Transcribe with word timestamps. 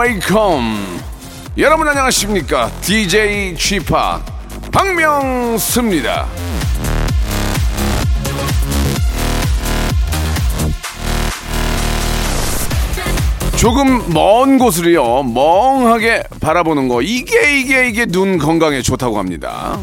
welcome. 0.00 1.00
여러분 1.58 1.86
안녕하십니까? 1.86 2.70
DJ 2.80 3.54
g 3.54 3.80
p 3.80 3.92
박명수입니다. 4.72 6.26
조금 13.58 14.02
먼 14.14 14.56
곳을요 14.56 15.22
멍하게 15.22 16.22
바라보는 16.40 16.88
거 16.88 17.02
이게 17.02 17.60
이게 17.60 17.88
이게 17.88 18.06
눈 18.06 18.38
건강에 18.38 18.80
좋다고 18.80 19.18
합니다. 19.18 19.78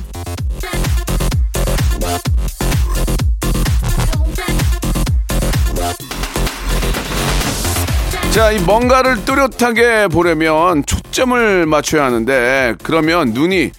자, 8.38 8.52
이 8.52 8.60
뭔가를 8.60 9.26
뚜렷하게 9.26 10.10
보려면 10.10 10.86
초점을 10.86 11.66
맞춰야 11.66 12.04
하는데 12.06 12.76
그러면 12.84 13.30
눈이 13.30 13.72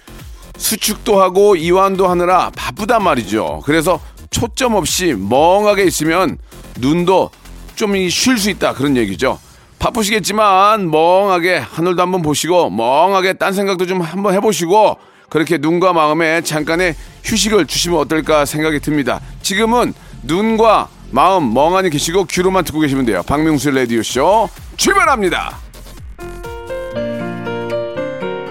수축도 0.57 1.21
하고 1.21 1.55
이완도 1.55 2.09
하느라 2.09 2.51
바쁘단 2.57 3.01
말이죠. 3.01 3.61
그래서 3.63 4.01
초점 4.31 4.75
없이 4.75 5.15
멍하게 5.17 5.85
있으면 5.85 6.37
눈도 6.77 7.29
좀 7.75 8.09
쉴 8.09 8.37
수 8.37 8.49
있다 8.49 8.73
그런 8.73 8.97
얘기죠. 8.97 9.39
바쁘시겠지만 9.79 10.91
멍하게 10.91 11.59
하늘도 11.59 12.01
한번 12.01 12.21
보시고 12.21 12.69
멍하게 12.69 13.35
딴 13.35 13.53
생각도 13.53 13.85
좀 13.85 14.01
한번 14.01 14.33
해보시고 14.33 14.97
그렇게 15.29 15.57
눈과 15.57 15.93
마음에 15.93 16.41
잠깐의 16.41 16.95
휴식을 17.23 17.65
주시면 17.65 17.97
어떨까 17.97 18.43
생각이 18.43 18.81
듭니다. 18.81 19.21
지금은 19.41 19.93
눈과 20.23 20.89
마음 21.11 21.53
멍하니 21.53 21.89
계시고 21.89 22.25
귀로만 22.25 22.63
듣고 22.63 22.79
계시면 22.79 23.05
돼요. 23.05 23.23
박명수 23.25 23.71
라디오 23.71 24.03
쇼 24.03 24.49
출발합니다. 24.77 25.57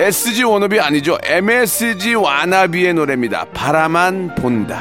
SG 0.01 0.45
워너비 0.45 0.79
아니죠. 0.79 1.19
MSG 1.25 2.14
와나비의 2.14 2.95
노래입니다. 2.95 3.47
바라만 3.53 4.34
본다. 4.36 4.81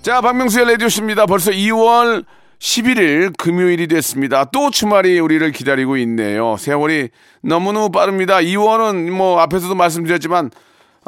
자, 0.00 0.22
박명수의 0.22 0.66
라디오십입니다. 0.66 1.26
벌써 1.26 1.50
2월 1.50 2.24
11일 2.58 3.36
금요일이 3.36 3.86
됐습니다. 3.88 4.44
또 4.46 4.70
주말이 4.70 5.20
우리를 5.20 5.52
기다리고 5.52 5.98
있네요. 5.98 6.56
세월이 6.56 7.10
너무너무 7.42 7.90
빠릅니다. 7.90 8.38
2월은 8.38 9.10
뭐 9.10 9.40
앞에서도 9.40 9.74
말씀드렸지만 9.74 10.50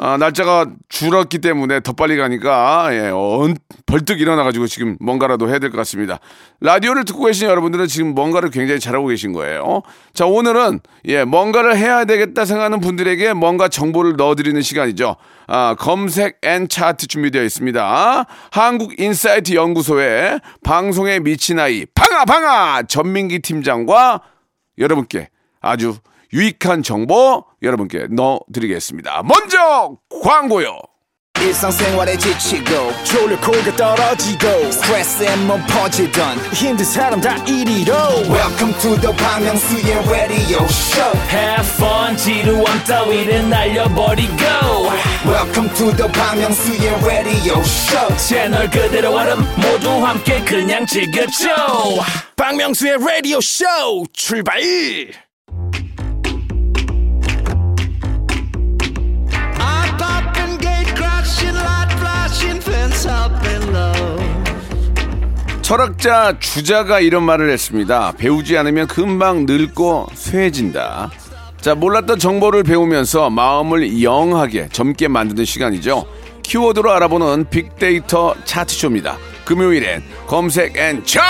아, 0.03 0.17
날짜가 0.17 0.65
줄었기 0.89 1.37
때문에 1.37 1.79
더 1.81 1.93
빨리 1.93 2.17
가니까 2.17 2.89
예, 2.91 3.11
어, 3.13 3.47
벌떡 3.85 4.19
일어나가지고 4.19 4.65
지금 4.65 4.97
뭔가라도 4.99 5.47
해야 5.47 5.59
될 5.59 5.69
것 5.69 5.77
같습니다. 5.77 6.17
라디오를 6.59 7.05
듣고 7.05 7.25
계신 7.25 7.47
여러분들은 7.47 7.85
지금 7.85 8.15
뭔가를 8.15 8.49
굉장히 8.49 8.79
잘하고 8.79 9.05
계신 9.07 9.31
거예요. 9.31 9.83
자 10.15 10.25
오늘은 10.25 10.79
예 11.05 11.23
뭔가를 11.23 11.77
해야 11.77 12.05
되겠다 12.05 12.45
생각하는 12.45 12.79
분들에게 12.79 13.33
뭔가 13.33 13.67
정보를 13.67 14.15
넣어드리는 14.17 14.59
시간이죠. 14.59 15.17
아, 15.45 15.75
검색 15.77 16.39
and 16.41 16.67
차트 16.67 17.05
준비되어 17.05 17.43
있습니다. 17.43 18.25
한국 18.51 18.99
인사이트 18.99 19.53
연구소의 19.53 20.39
방송에 20.63 21.19
미친 21.19 21.59
아이 21.59 21.85
방아 21.93 22.25
방아 22.25 22.83
전민기 22.87 23.37
팀장과 23.39 24.21
여러분께 24.79 25.29
아주 25.61 25.93
유익한 26.33 26.83
정보 26.83 27.45
여러분께 27.61 28.07
넣어드리겠습니다. 28.09 29.23
먼저 29.23 29.97
광고요. 30.23 30.79
일상생활에 31.39 32.17
지치고, 32.17 32.93
졸려 33.03 33.39
코가 33.41 33.75
떨어지고, 33.75 34.71
스트레스에 34.71 35.35
몸 35.47 35.59
퍼지던, 35.65 36.37
힘든 36.53 36.85
사람 36.85 37.19
다 37.19 37.35
이리로. 37.45 37.93
welcome 38.29 38.71
to 38.79 38.95
the 39.01 39.11
Bang 39.17 39.43
Myung-soo's 39.43 40.07
radio 40.07 40.63
show 40.65 41.11
Have 41.31 41.67
fun 41.77 42.15
지루함 42.15 42.83
따위를 42.83 43.49
날려버리고 43.49 44.35
welcome 45.25 45.73
to 45.73 45.91
the 45.95 46.11
Bang 46.13 46.39
Myung-soo's 46.39 47.03
radio 47.03 47.59
show 47.61 48.17
채널 48.17 48.69
그대로 48.69 49.15
얼음 49.15 49.39
모두 49.55 49.89
함께 50.05 50.39
그냥 50.45 50.85
즐겨줘 50.85 51.47
박명수의 52.35 52.97
라디오 52.99 53.41
쇼 53.41 53.65
출발! 54.13 54.61
철학자 65.71 66.37
주자가 66.37 66.99
이런 66.99 67.23
말을 67.23 67.49
했습니다. 67.49 68.11
배우지 68.17 68.57
않으면 68.57 68.87
금방 68.87 69.45
늙고 69.45 70.07
쇠해진다. 70.13 71.09
자, 71.61 71.75
몰랐던 71.75 72.19
정보를 72.19 72.63
배우면서 72.63 73.29
마음을 73.29 74.03
영하게 74.03 74.67
젊게 74.73 75.07
만드는 75.07 75.45
시간이죠. 75.45 76.05
키워드로 76.43 76.91
알아보는 76.91 77.45
빅데이터 77.49 78.35
차트쇼입니다. 78.43 79.15
금요일엔 79.45 80.03
검색 80.27 80.75
and 80.75 81.05
차트! 81.05 81.21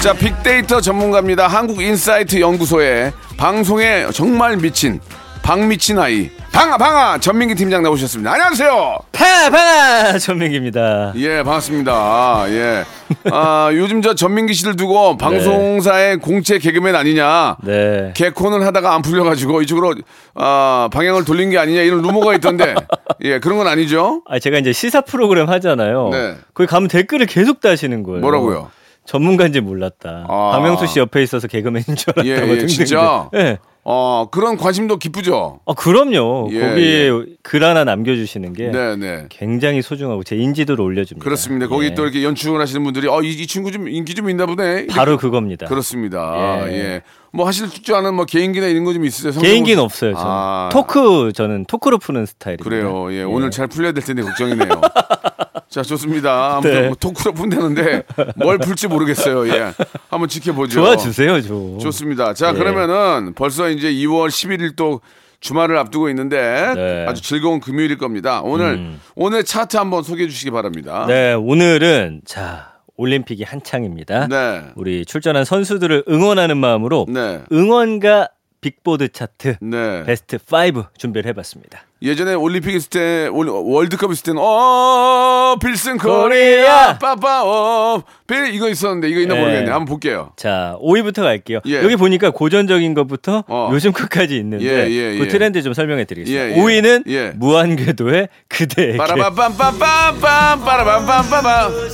자, 0.00 0.12
빅데이터 0.12 0.80
전문가입니다. 0.80 1.48
한국인사이트 1.48 2.40
연구소의 2.40 3.12
방송에 3.36 4.06
정말 4.12 4.56
미친 4.58 5.00
박미친 5.42 5.98
아이 5.98 6.30
방아 6.52 6.76
방아 6.76 7.18
전민기 7.18 7.54
팀장 7.54 7.82
나오셨습니다. 7.82 8.30
안녕하세요. 8.30 8.98
파파 9.12 10.18
전민기입니다. 10.18 11.14
예, 11.16 11.42
반갑습니다. 11.42 12.44
예. 12.48 12.84
아, 13.32 13.70
요즘 13.72 14.02
저 14.02 14.14
전민기 14.14 14.52
씨를 14.52 14.76
두고 14.76 15.16
방송사의 15.16 16.18
공채 16.18 16.58
개그맨 16.58 16.94
아니냐. 16.94 17.56
네. 17.64 18.12
개콘을 18.14 18.66
하다가 18.66 18.94
안 18.94 19.00
풀려가지고 19.00 19.62
이쪽으로 19.62 19.94
아, 20.34 20.90
방향을 20.92 21.24
돌린 21.24 21.48
게 21.48 21.58
아니냐 21.58 21.80
이런 21.80 22.02
루머가 22.02 22.34
있던데. 22.34 22.74
예, 23.24 23.38
그런 23.40 23.56
건 23.56 23.66
아니죠. 23.66 24.22
아 24.26 24.38
제가 24.38 24.58
이제 24.58 24.74
시사 24.74 25.00
프로그램 25.00 25.48
하잖아요. 25.48 26.10
네. 26.12 26.36
거기 26.52 26.66
가면 26.66 26.88
댓글을 26.88 27.26
계속 27.26 27.60
다시는 27.60 28.02
거예요. 28.02 28.20
뭐라고요? 28.20 28.70
전문가인지 29.06 29.60
몰랐다. 29.62 30.26
아. 30.28 30.50
박명수 30.52 30.86
씨 30.86 30.98
옆에 30.98 31.22
있어서 31.22 31.48
개그맨인 31.48 31.96
줄 31.96 32.12
알았다고 32.14 32.52
예, 32.56 32.60
예. 32.60 32.66
진짜? 32.66 33.30
예. 33.34 33.58
어, 33.84 34.28
그런 34.30 34.56
관심도 34.56 34.96
기쁘죠. 34.98 35.58
아 35.66 35.74
그럼요. 35.74 36.48
예, 36.52 36.60
거기에 36.60 37.08
예. 37.08 37.12
글 37.42 37.64
하나 37.64 37.82
남겨주시는 37.82 38.52
게 38.52 38.70
네, 38.70 38.94
네. 38.96 39.26
굉장히 39.28 39.82
소중하고 39.82 40.22
제 40.22 40.36
인지도를 40.36 40.84
올려줍니다. 40.84 41.24
그렇습니다. 41.24 41.66
거기 41.66 41.86
예. 41.86 41.94
또 41.94 42.04
이렇게 42.04 42.22
연출을 42.22 42.60
하시는 42.60 42.82
분들이 42.84 43.08
어, 43.08 43.20
이, 43.22 43.30
이 43.30 43.46
친구 43.48 43.72
좀 43.72 43.88
인기 43.88 44.14
좀 44.14 44.30
있나 44.30 44.46
보네. 44.46 44.86
바로 44.86 45.16
그겁니다. 45.18 45.66
그렇습니다. 45.66 46.62
예. 46.68 46.72
예. 46.72 47.02
뭐 47.32 47.46
하실 47.46 47.68
줄 47.70 47.94
아는 47.96 48.14
뭐 48.14 48.24
개인기나 48.24 48.66
이런 48.68 48.84
거 48.84 48.92
좀 48.92 49.04
있으세요? 49.04 49.40
개인기는 49.42 49.82
없어요. 49.82 50.12
저는 50.12 50.26
아. 50.28 50.68
토크 50.72 51.32
저는 51.34 51.64
토크로 51.64 51.98
푸는 51.98 52.26
스타일입니다. 52.26 52.62
그래요. 52.68 53.12
예, 53.12 53.22
오늘 53.24 53.50
잘 53.50 53.66
풀려야 53.66 53.92
될 53.92 54.04
텐데 54.04 54.22
걱정이네요. 54.22 54.68
자, 55.72 55.80
좋습니다. 55.82 56.56
아무튼 56.56 56.70
네. 56.74 56.86
뭐 56.88 56.96
토크로 57.00 57.32
푼다는데 57.32 58.02
뭘 58.36 58.58
풀지 58.58 58.88
모르겠어요. 58.88 59.48
예. 59.48 59.72
한번 60.10 60.28
지켜보죠. 60.28 60.78
도와주세요, 60.78 61.40
좀. 61.40 61.78
좋습니다. 61.78 62.34
자, 62.34 62.50
예. 62.50 62.52
그러면은 62.52 63.32
벌써 63.32 63.70
이제 63.70 63.90
2월 63.90 64.28
11일 64.28 64.76
또 64.76 65.00
주말을 65.40 65.78
앞두고 65.78 66.10
있는데 66.10 66.72
네. 66.76 67.06
아주 67.08 67.22
즐거운 67.22 67.60
금요일일 67.60 67.96
겁니다. 67.96 68.42
오늘 68.44 68.74
음. 68.74 69.00
오늘 69.16 69.44
차트 69.44 69.78
한번 69.78 70.02
소개해 70.02 70.28
주시기 70.28 70.50
바랍니다. 70.50 71.06
네, 71.08 71.32
오늘은 71.32 72.20
자 72.26 72.74
올림픽이 72.98 73.42
한창입니다. 73.42 74.28
네. 74.28 74.62
우리 74.76 75.06
출전한 75.06 75.46
선수들을 75.46 76.04
응원하는 76.06 76.58
마음으로 76.58 77.06
네. 77.08 77.40
응원가 77.50 78.28
빅보드 78.66 79.08
차트 79.10 79.56
네. 79.60 80.04
베스트 80.04 80.38
5 80.38 80.84
준비를 80.96 81.28
해봤습니다. 81.30 81.82
예전에 82.00 82.34
올림픽 82.34 82.74
있을 82.76 82.88
때 82.90 83.26
올- 83.28 83.48
월드컵 83.48 84.10
있을 84.12 84.22
때는 84.24 84.40
오 84.42 85.56
필승 85.60 85.98
코리아! 85.98 86.96
빠빠 86.98 87.42
어빌 87.44 88.54
이거 88.54 88.68
있었는데 88.68 89.08
이거 89.08 89.20
있나 89.20 89.34
네. 89.34 89.40
모르겠네. 89.40 89.70
한번 89.70 89.84
볼게요. 89.86 90.30
자, 90.36 90.76
5위부터 90.80 91.22
갈게요. 91.22 91.58
예. 91.66 91.82
여기 91.82 91.96
보니까 91.96 92.30
고전적인 92.30 92.94
것부터 92.94 93.42
어. 93.48 93.68
요즘 93.72 93.92
끝까지 93.92 94.36
있는데 94.38 94.64
예, 94.64 94.88
예, 94.90 95.18
그 95.18 95.24
예. 95.24 95.28
트렌드 95.28 95.60
좀 95.62 95.74
설명해 95.74 96.04
드리겠습니다. 96.04 96.44
예, 96.50 96.52
예. 96.52 96.56
5위는 96.56 97.04
예. 97.10 97.30
무한궤도의 97.34 98.28
그대에게. 98.48 98.96
빠라밤빰빰빰빰 98.96 100.64
빠라밤빰빰빰 100.64 101.92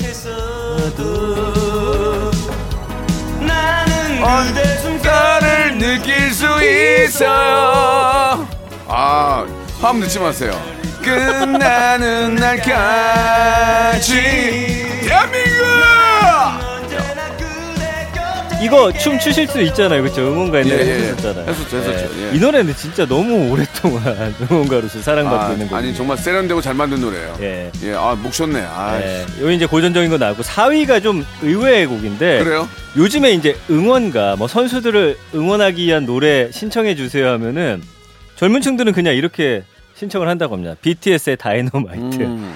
언제 4.20 4.64
숨결을 4.64 4.77
느낄 5.78 6.32
수 6.32 6.44
있어요. 6.62 8.48
아 8.88 9.46
화음 9.80 10.00
넣지 10.00 10.18
마세요. 10.18 10.50
끝나는 11.02 12.34
날까지 12.34 14.12
대한민국! 15.06 15.97
이거 18.60 18.92
춤 18.92 19.18
추실 19.18 19.46
수 19.46 19.60
있잖아요, 19.60 20.02
그렇죠? 20.02 20.22
응원가 20.22 20.58
옛날에 20.60 20.84
예, 20.84 20.86
예, 20.86 20.90
예. 20.90 20.98
했었잖아요. 21.10 21.46
했었죠, 21.48 21.76
했었죠. 21.76 22.10
예. 22.20 22.36
이 22.36 22.40
노래는 22.40 22.74
진짜 22.74 23.06
너무 23.06 23.50
오랫동안 23.50 24.02
응원가로서 24.50 25.00
사랑받고 25.00 25.38
아, 25.44 25.52
있는 25.52 25.68
곡. 25.68 25.76
아니 25.76 25.94
정말 25.94 26.18
세련되고 26.18 26.60
잘 26.60 26.74
만든 26.74 27.00
노래예요. 27.00 27.36
예. 27.40 27.70
예, 27.84 27.92
아, 27.94 28.16
목 28.20 28.32
좋네. 28.32 28.60
아, 28.60 29.00
예, 29.00 29.24
요 29.40 29.50
이제 29.50 29.64
고전적인 29.66 30.10
거 30.10 30.18
나오고 30.18 30.42
4위가 30.42 31.02
좀 31.02 31.24
의외의 31.42 31.86
곡인데 31.86 32.42
그래요? 32.42 32.68
요즘에 32.96 33.30
이제 33.32 33.56
응원가 33.70 34.34
뭐 34.36 34.48
선수들을 34.48 35.16
응원하기 35.34 35.84
위한 35.86 36.04
노래 36.04 36.50
신청해 36.50 36.96
주세요 36.96 37.28
하면은 37.32 37.80
젊은 38.34 38.60
층들은 38.60 38.92
그냥 38.92 39.14
이렇게 39.14 39.62
신청을 39.94 40.28
한다고 40.28 40.54
합니다. 40.54 40.74
BTS의 40.80 41.36
다이너마이트. 41.36 42.22
음. 42.22 42.54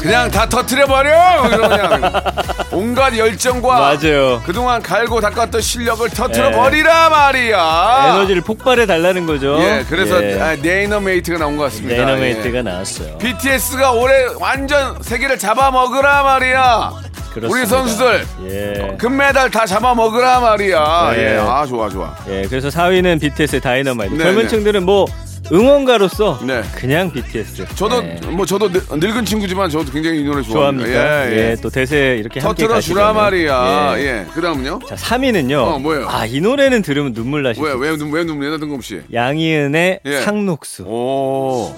그냥 0.00 0.30
다 0.30 0.48
터트려버려! 0.48 1.42
그냥 1.50 2.12
온갖 2.72 3.16
열정과 3.16 3.78
맞아요. 3.78 4.40
그동안 4.46 4.82
갈고 4.82 5.20
닦았던 5.20 5.60
실력을 5.60 6.08
터트려버리라 6.08 7.10
말이야! 7.10 8.04
에너지를 8.08 8.40
폭발해 8.42 8.86
달라는 8.86 9.26
거죠. 9.26 9.58
예, 9.60 9.84
그래서 9.88 10.22
예. 10.24 10.40
아, 10.40 10.56
Dynamite가 10.56 11.38
나온 11.38 11.56
것 11.56 11.64
같습니다. 11.64 11.96
Dynamite가 12.04 12.58
예. 12.58 12.62
나왔어요. 12.62 13.18
BTS가 13.18 13.92
올해 13.92 14.14
완전 14.40 14.96
세계를 15.02 15.38
잡아먹으라 15.38 16.22
말이야! 16.22 16.92
그렇습니다. 17.34 17.48
우리 17.48 17.66
선수들 17.66 18.26
예. 18.48 18.96
금메달 18.96 19.50
다 19.50 19.66
잡아먹으라 19.66 20.40
말이야! 20.40 21.12
네. 21.14 21.34
예, 21.34 21.38
아, 21.38 21.66
좋아, 21.66 21.88
좋아. 21.90 22.14
예, 22.28 22.46
그래서 22.48 22.68
4위는 22.68 23.20
BTS의 23.20 23.60
Dynamite. 23.60 24.14
네, 24.14 24.24
젊은 24.24 24.42
네. 24.44 24.48
층들은 24.48 24.84
뭐 24.84 25.06
응원가로서 25.52 26.40
네. 26.46 26.62
그냥 26.76 27.10
BTS. 27.12 27.66
저도 27.74 28.02
예. 28.04 28.20
뭐 28.30 28.46
저도 28.46 28.68
늙- 28.70 28.86
늙은 28.88 29.24
친구지만 29.24 29.68
저도 29.68 29.90
굉장히 29.90 30.20
이 30.20 30.24
노래 30.24 30.42
좋아합니다. 30.42 30.90
좋아합니까? 30.92 31.32
예, 31.32 31.50
예. 31.50 31.56
또 31.60 31.68
대세 31.70 32.16
이렇게 32.20 32.38
함께 32.40 32.62
터트려 32.68 32.80
주라. 32.80 33.12
말이야. 33.12 33.94
예. 33.98 34.02
예. 34.02 34.26
그다음은요? 34.32 34.78
자, 34.88 34.94
3위는요. 34.94 35.54
어, 35.58 35.78
뭐예요? 35.80 36.06
아, 36.08 36.24
이 36.26 36.40
노래는 36.40 36.82
들으면 36.82 37.12
눈물 37.14 37.42
나실 37.42 37.62
왜수왜왜 37.64 38.24
눈물이나 38.24 38.58
뜬금없이. 38.58 39.02
양희은의 39.12 40.00
예. 40.04 40.20
상록수. 40.20 40.84
오. 40.84 41.74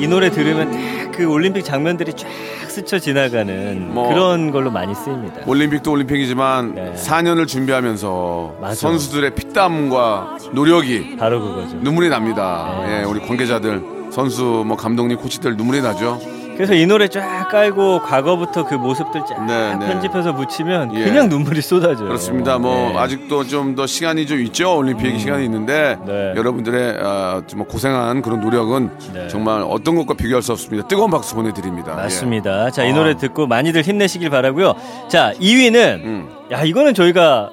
이 0.00 0.06
노래 0.08 0.30
들으면 0.30 0.70
딱 0.72 1.03
그 1.16 1.24
올림픽 1.26 1.64
장면들이 1.64 2.12
쫙 2.14 2.26
스쳐 2.68 2.98
지나가는 2.98 3.92
뭐. 3.94 4.08
그런 4.08 4.50
걸로 4.50 4.70
많이 4.70 4.94
쓰입니다. 4.94 5.42
올림픽도 5.46 5.90
올림픽이지만 5.92 6.74
네. 6.74 6.94
4년을 6.96 7.46
준비하면서 7.46 8.56
맞아. 8.60 8.74
선수들의 8.74 9.34
피땀과 9.34 10.38
노력이 10.52 11.16
바로 11.16 11.40
그거죠. 11.40 11.76
눈물이 11.76 12.08
납니다. 12.08 12.82
네. 12.86 13.00
예, 13.00 13.04
우리 13.04 13.20
관계자들, 13.20 13.82
선수, 14.10 14.64
뭐 14.66 14.76
감독님, 14.76 15.16
코치들 15.18 15.56
눈물이 15.56 15.82
나죠. 15.82 16.20
그래서 16.56 16.74
이 16.74 16.86
노래 16.86 17.08
쫙 17.08 17.48
깔고 17.48 18.02
과거부터 18.02 18.64
그 18.64 18.74
모습들 18.76 19.22
쫙 19.28 19.44
네, 19.44 19.74
네. 19.76 19.86
편집해서 19.86 20.34
붙이면 20.34 20.94
예. 20.94 21.04
그냥 21.04 21.28
눈물이 21.28 21.60
쏟아져요. 21.60 22.06
그렇습니다. 22.08 22.58
뭐 22.58 22.90
네. 22.92 22.98
아직도 22.98 23.44
좀 23.44 23.74
더 23.74 23.86
시간이 23.88 24.26
좀 24.26 24.38
있죠. 24.42 24.76
올림픽 24.76 25.18
시간이 25.18 25.44
있는데 25.46 25.98
네. 26.06 26.32
여러분들의 26.36 26.98
어, 27.02 27.42
좀 27.48 27.64
고생한 27.64 28.22
그런 28.22 28.40
노력은 28.40 28.90
네. 29.12 29.26
정말 29.26 29.64
어떤 29.68 29.96
것과 29.96 30.14
비교할 30.14 30.42
수 30.42 30.52
없습니다. 30.52 30.86
뜨거운 30.86 31.10
박수 31.10 31.34
보내드립니다. 31.34 31.94
맞습니다. 31.94 32.70
자, 32.70 32.84
이 32.84 32.92
아. 32.92 32.94
노래 32.94 33.16
듣고 33.16 33.46
많이들 33.48 33.82
힘내시길 33.82 34.30
바라고요. 34.30 34.74
자, 35.08 35.32
2위는 35.40 35.74
예. 35.76 35.94
음. 36.04 36.28
야, 36.52 36.62
이거는 36.62 36.94
저희가 36.94 37.50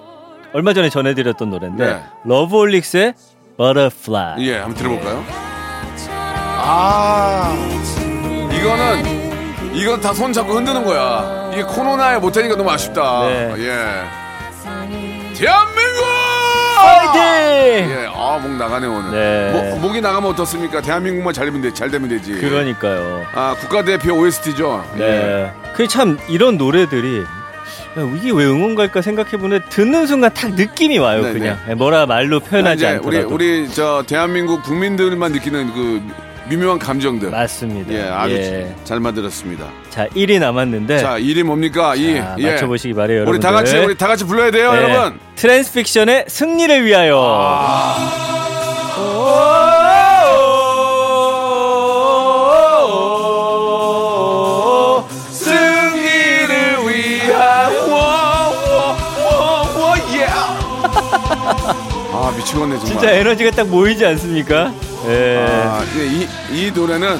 얼마 0.53 0.73
전에 0.73 0.89
전해드렸던 0.89 1.49
노래인데 1.49 1.85
네. 1.85 2.01
러브올릭스의 2.25 3.13
Butterfly. 3.57 4.45
예, 4.47 4.57
한번 4.57 4.75
들어볼까요? 4.75 5.23
아, 6.63 7.55
이거는 8.61 9.73
이건 9.73 10.01
다 10.01 10.13
손 10.13 10.31
잡고 10.33 10.53
흔드는 10.53 10.83
거야. 10.85 11.49
이게 11.53 11.63
코로나에 11.63 12.17
못하니까 12.19 12.55
너무 12.55 12.69
아쉽다. 12.69 13.25
네. 13.27 13.53
예. 13.57 15.33
대한민국! 15.33 16.01
파이팅! 16.77 17.21
예, 17.89 18.07
아, 18.13 18.37
목 18.41 18.51
나가네, 18.57 18.85
오늘. 18.87 19.11
네. 19.11 19.51
목, 19.71 19.79
목이 19.79 20.01
나가면 20.01 20.29
어떻습니까? 20.31 20.81
대한민국만 20.81 21.33
잘 21.33 21.45
되면, 21.45 21.61
되, 21.61 21.73
잘 21.73 21.89
되면 21.89 22.09
되지. 22.09 22.33
그러니까요. 22.33 23.25
아, 23.33 23.55
국가대표 23.59 24.13
OST죠. 24.13 24.83
예. 24.97 24.99
네. 24.99 25.51
그참 25.73 26.19
이런 26.27 26.57
노래들이 26.57 27.21
야, 27.21 28.09
이게 28.17 28.31
왜 28.31 28.45
응원가일까 28.45 29.01
생각해보면 29.01 29.63
듣는 29.69 30.05
순간 30.07 30.31
딱 30.33 30.53
느낌이 30.53 30.97
와요. 30.99 31.23
네, 31.23 31.33
그냥 31.33 31.57
뭐라 31.77 32.05
말로 32.05 32.39
표현하지 32.39 32.85
우리 32.85 32.91
않더라도. 33.17 33.33
우리 33.35 33.69
저 33.69 34.03
대한민국 34.07 34.63
국민들만 34.63 35.31
느끼는 35.33 35.73
그 35.73 36.01
미묘한 36.51 36.79
감정들. 36.79 37.29
맞습니다. 37.29 37.93
예, 37.93 38.01
아주 38.09 38.35
예. 38.35 38.75
잘 38.83 38.99
만들었습니다. 38.99 39.65
자, 39.89 40.07
1위 40.07 40.37
남았는데 40.39 40.99
자, 40.99 41.17
1위 41.17 41.43
뭡니까? 41.43 41.95
이 41.95 42.15
자, 42.15 42.35
예. 42.39 42.51
맞춰보시기 42.51 42.93
바래요, 42.93 43.19
여러분. 43.19 43.35
우리 43.35 43.39
다 43.41 43.51
같이 43.53 43.77
우리 43.77 43.97
다 43.97 44.07
같이 44.07 44.25
불러야 44.25 44.51
돼요, 44.51 44.73
네. 44.73 44.77
여러분. 44.83 45.19
트랜스픽션의 45.35 46.25
승리를 46.27 46.85
위하여. 46.85 47.17
아. 47.39 48.27
예. 60.13 60.25
아 62.13 62.33
미치겠네 62.37 62.75
정말. 62.75 62.85
진짜 62.85 63.11
에너지가 63.11 63.51
딱 63.51 63.67
모이지 63.67 64.05
않습니까? 64.05 64.73
예. 65.07 65.37
아, 65.67 65.83
예, 65.97 66.05
이, 66.05 66.27
이 66.67 66.71
노래는 66.71 67.19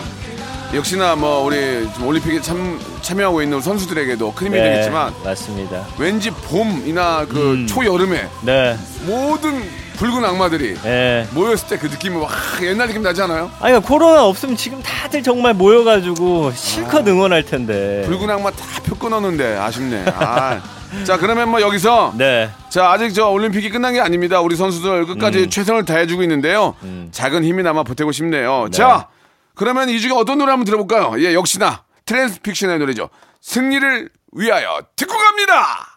역시나 0.74 1.16
뭐 1.16 1.44
우리 1.44 1.88
올림픽에 2.04 2.40
참 2.42 2.80
참여하고 3.02 3.42
있는 3.42 3.60
선수들에게도 3.60 4.34
큰 4.34 4.48
힘이 4.48 4.58
네, 4.58 4.70
되겠지만 4.72 5.14
맞습니다. 5.24 5.86
왠지 5.98 6.32
봄이나 6.32 7.26
그 7.28 7.54
음. 7.54 7.68
초여름에 7.68 8.28
네. 8.44 8.78
모든 9.06 9.62
붉은 9.98 10.24
악마들이 10.24 10.76
예. 10.86 11.28
모였을 11.32 11.68
때 11.68 11.78
그 11.78 11.88
느낌이 11.88 12.16
와 12.18 12.30
옛날 12.64 12.88
느낌 12.88 13.04
나지 13.04 13.22
않아요? 13.22 13.52
아니, 13.60 13.74
그러니까 13.74 13.88
코로나 13.88 14.26
없으면 14.26 14.56
지금 14.56 14.82
다들 14.82 15.22
정말 15.24 15.54
모여가지고 15.54 16.54
실컷 16.56 17.08
응원할 17.08 17.44
텐데. 17.46 18.04
아. 18.06 18.08
붉은 18.08 18.30
악마 18.30 18.50
다 18.52 18.82
표 18.84 18.96
끊었는데 18.96 19.58
아쉽네. 19.58 20.06
아. 20.16 20.60
자 21.06 21.18
그러면 21.18 21.50
뭐 21.50 21.62
여기서 21.62 22.14
네. 22.18 22.50
자 22.70 22.92
아직 22.92 23.14
저 23.14 23.30
올림픽이 23.30 23.70
끝난 23.70 23.94
게 23.94 24.02
아닙니다. 24.02 24.42
우리 24.42 24.56
선수들 24.56 25.06
끝까지 25.06 25.50
최선을 25.50 25.86
다해주고 25.86 26.22
있는데요. 26.24 26.76
음. 26.84 27.10
작은 27.12 27.44
힘이나마 27.44 27.84
보태고 27.84 28.12
싶네요. 28.12 28.68
자 28.72 29.08
그러면 29.56 29.90
이 29.90 30.00
중에 30.00 30.12
어떤 30.12 30.38
노래 30.38 30.52
한번 30.52 30.66
들어볼까요? 30.66 31.14
예 31.20 31.34
역시나 31.34 31.84
트랜스픽션의 32.06 32.80
노래죠. 32.80 33.10
승리를 33.42 34.10
위하여 34.34 34.82
듣고 34.96 35.18
갑니다. 35.18 35.91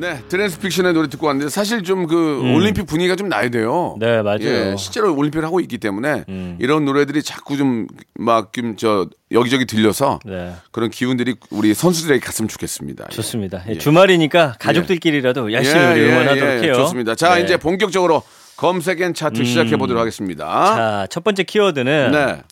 네 0.00 0.22
트랜스픽션의 0.28 0.94
노래 0.94 1.08
듣고 1.08 1.26
왔는데 1.26 1.50
사실 1.50 1.82
좀그 1.82 2.52
올림픽 2.54 2.86
분위기가 2.86 3.16
좀 3.16 3.28
나야 3.28 3.50
돼요. 3.50 3.94
음. 3.96 3.98
네, 4.00 4.22
맞아요. 4.22 4.40
예, 4.42 4.74
실제로 4.78 5.14
올림픽을 5.14 5.44
하고 5.44 5.60
있기 5.60 5.76
때문에 5.78 6.24
음. 6.28 6.56
이런 6.58 6.84
노래들이 6.84 7.22
자꾸 7.22 7.56
좀 7.56 7.86
막 8.18 8.52
좀 8.52 8.76
저 8.76 9.08
여기저기 9.32 9.64
들려서 9.66 10.18
네. 10.24 10.52
그런 10.72 10.90
기운들이 10.90 11.36
우리 11.50 11.72
선수들에게 11.74 12.20
갔으면 12.24 12.48
좋겠습니다. 12.48 13.06
예. 13.10 13.14
좋습니다. 13.14 13.62
예, 13.68 13.78
주말이니까 13.78 14.56
가족들끼리라도 14.58 15.52
열심히 15.52 15.84
우리 15.84 16.08
응원하도록 16.10 16.64
해요. 16.64 16.74
좋습니다. 16.74 17.14
자, 17.14 17.34
네. 17.36 17.42
이제 17.42 17.56
본격적으로 17.56 18.22
검색 18.56 19.00
and 19.00 19.14
차트 19.14 19.44
시작해 19.44 19.76
보도록 19.76 20.00
하겠습니다. 20.00 20.44
자, 20.44 21.06
첫 21.10 21.24
번째 21.24 21.42
키워드는 21.44 22.10
네. 22.12 22.42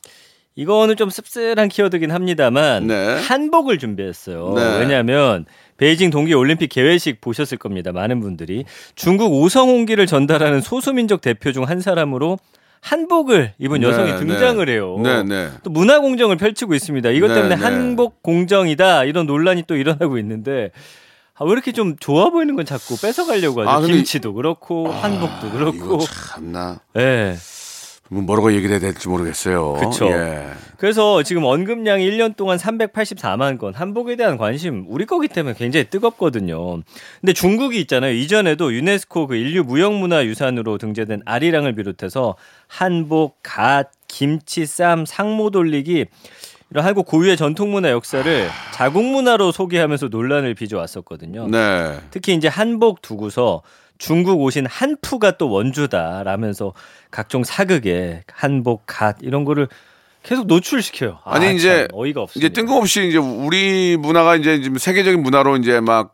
이거는 0.59 0.97
좀 0.97 1.09
씁쓸한 1.09 1.69
키워드긴 1.69 2.11
합니다만 2.11 2.88
네. 2.88 3.15
한복을 3.29 3.79
준비했어요. 3.79 4.55
네. 4.57 4.79
왜냐하면 4.81 5.47
베이징 5.77 6.11
동계 6.11 6.35
올림픽 6.35 6.67
개회식 6.67 7.21
보셨을 7.21 7.59
겁니다. 7.59 7.93
많은 7.93 8.19
분들이 8.19 8.65
중국 8.97 9.33
오성홍기를 9.35 10.09
전달하는 10.09 10.61
소수민족 10.61 11.21
대표 11.21 11.53
중 11.53 11.62
한 11.69 11.81
사람으로 11.81 12.41
한복을 12.81 13.53
입은 13.59 13.83
여성이 13.85 14.11
네, 14.12 14.17
등장을 14.19 14.67
네. 14.67 14.73
해요. 14.73 14.99
네, 15.00 15.23
네. 15.23 15.49
또 15.62 15.71
문화 15.71 16.00
공정을 16.00 16.37
펼치고 16.37 16.75
있습니다. 16.75 17.11
이것 17.11 17.29
네, 17.29 17.35
때문에 17.35 17.55
네. 17.55 17.62
한복 17.62 18.23
공정이다 18.25 19.05
이런 19.05 19.27
논란이 19.27 19.62
또 19.69 19.77
일어나고 19.77 20.19
있는데 20.19 20.73
아, 21.37 21.45
왜 21.45 21.53
이렇게 21.53 21.71
좀 21.71 21.95
좋아 22.00 22.31
보이는 22.31 22.57
건 22.57 22.65
자꾸 22.65 23.00
뺏어가려고 23.00 23.61
하죠. 23.61 23.71
아, 23.71 23.81
김치도 23.81 24.35
그렇고 24.35 24.88
한복도 24.91 25.50
그렇고. 25.53 25.77
이거 25.77 25.99
참나 26.00 26.81
예. 26.97 27.37
뭐 28.11 28.23
뭐라고 28.23 28.53
얘기를 28.53 28.71
해야 28.71 28.81
될지 28.81 29.09
모르겠어요. 29.09 29.75
그쵸. 29.75 30.07
예. 30.07 30.47
그래서 30.79 31.23
지금 31.23 31.45
언급량이 31.45 32.09
1년 32.09 32.37
동안 32.37 32.57
384만 32.57 33.59
건, 33.59 33.75
한복에 33.75 34.17
대한 34.17 34.37
관심 34.38 34.85
우리 34.88 35.07
거기 35.07 35.29
때문에 35.29 35.55
굉장히 35.59 35.91
뜨겁거든요. 35.91 36.81
근데 37.21 37.33
중국이 37.33 37.81
있잖아요. 37.81 38.12
이전에도 38.12 38.73
유네스코 38.73 39.27
그 39.27 39.37
인류 39.37 39.65
무형문화 39.65 40.25
유산으로 40.25 40.79
등재된 40.79 41.23
아리랑을 41.25 41.75
비롯해서 41.75 42.37
한복, 42.69 43.38
갓, 43.43 43.91
김치, 44.07 44.67
쌈, 44.67 45.05
상모 45.05 45.50
돌리기 45.50 46.07
이런 46.71 46.85
한국 46.85 47.07
고유의 47.07 47.37
전통문화 47.37 47.91
역사를 47.91 48.49
자국 48.75 49.05
문화로 49.05 49.53
소개하면서 49.53 50.09
논란을 50.09 50.55
빚어왔었거든요. 50.55 51.49
네. 51.49 51.99
특히 52.11 52.35
이제 52.35 52.47
한복 52.47 53.00
두고서 53.00 53.62
중국 53.99 54.40
오신 54.40 54.67
한푸가 54.67 55.33
또 55.33 55.50
원주다라면서 55.50 56.73
각종 57.11 57.45
사극에 57.45 58.23
한복, 58.33 58.85
갓 58.87 59.17
이런 59.21 59.45
거를 59.45 59.69
계속 60.23 60.47
노출시켜요. 60.47 61.19
아, 61.25 61.35
아니 61.35 61.47
참 61.47 61.57
이제 61.57 61.88
어이가 61.93 62.23
없습니다. 62.23 62.47
이제 62.47 62.52
뜬금없이 62.52 63.09
이제 63.09 63.19
우리 63.19 63.97
문화가 63.97 64.37
이제 64.37 64.61
지금 64.61 64.78
세계적인 64.78 65.23
문화로 65.23 65.57
이제 65.57 65.81
막 65.81 66.12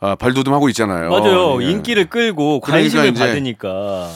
아, 0.00 0.14
발돋움하고 0.14 0.68
있잖아요. 0.70 1.10
맞아요. 1.10 1.62
예. 1.62 1.70
인기를 1.70 2.06
끌고 2.10 2.60
그러니까 2.60 2.82
관심을 2.82 3.10
이제 3.10 3.26
받으니까. 3.26 4.10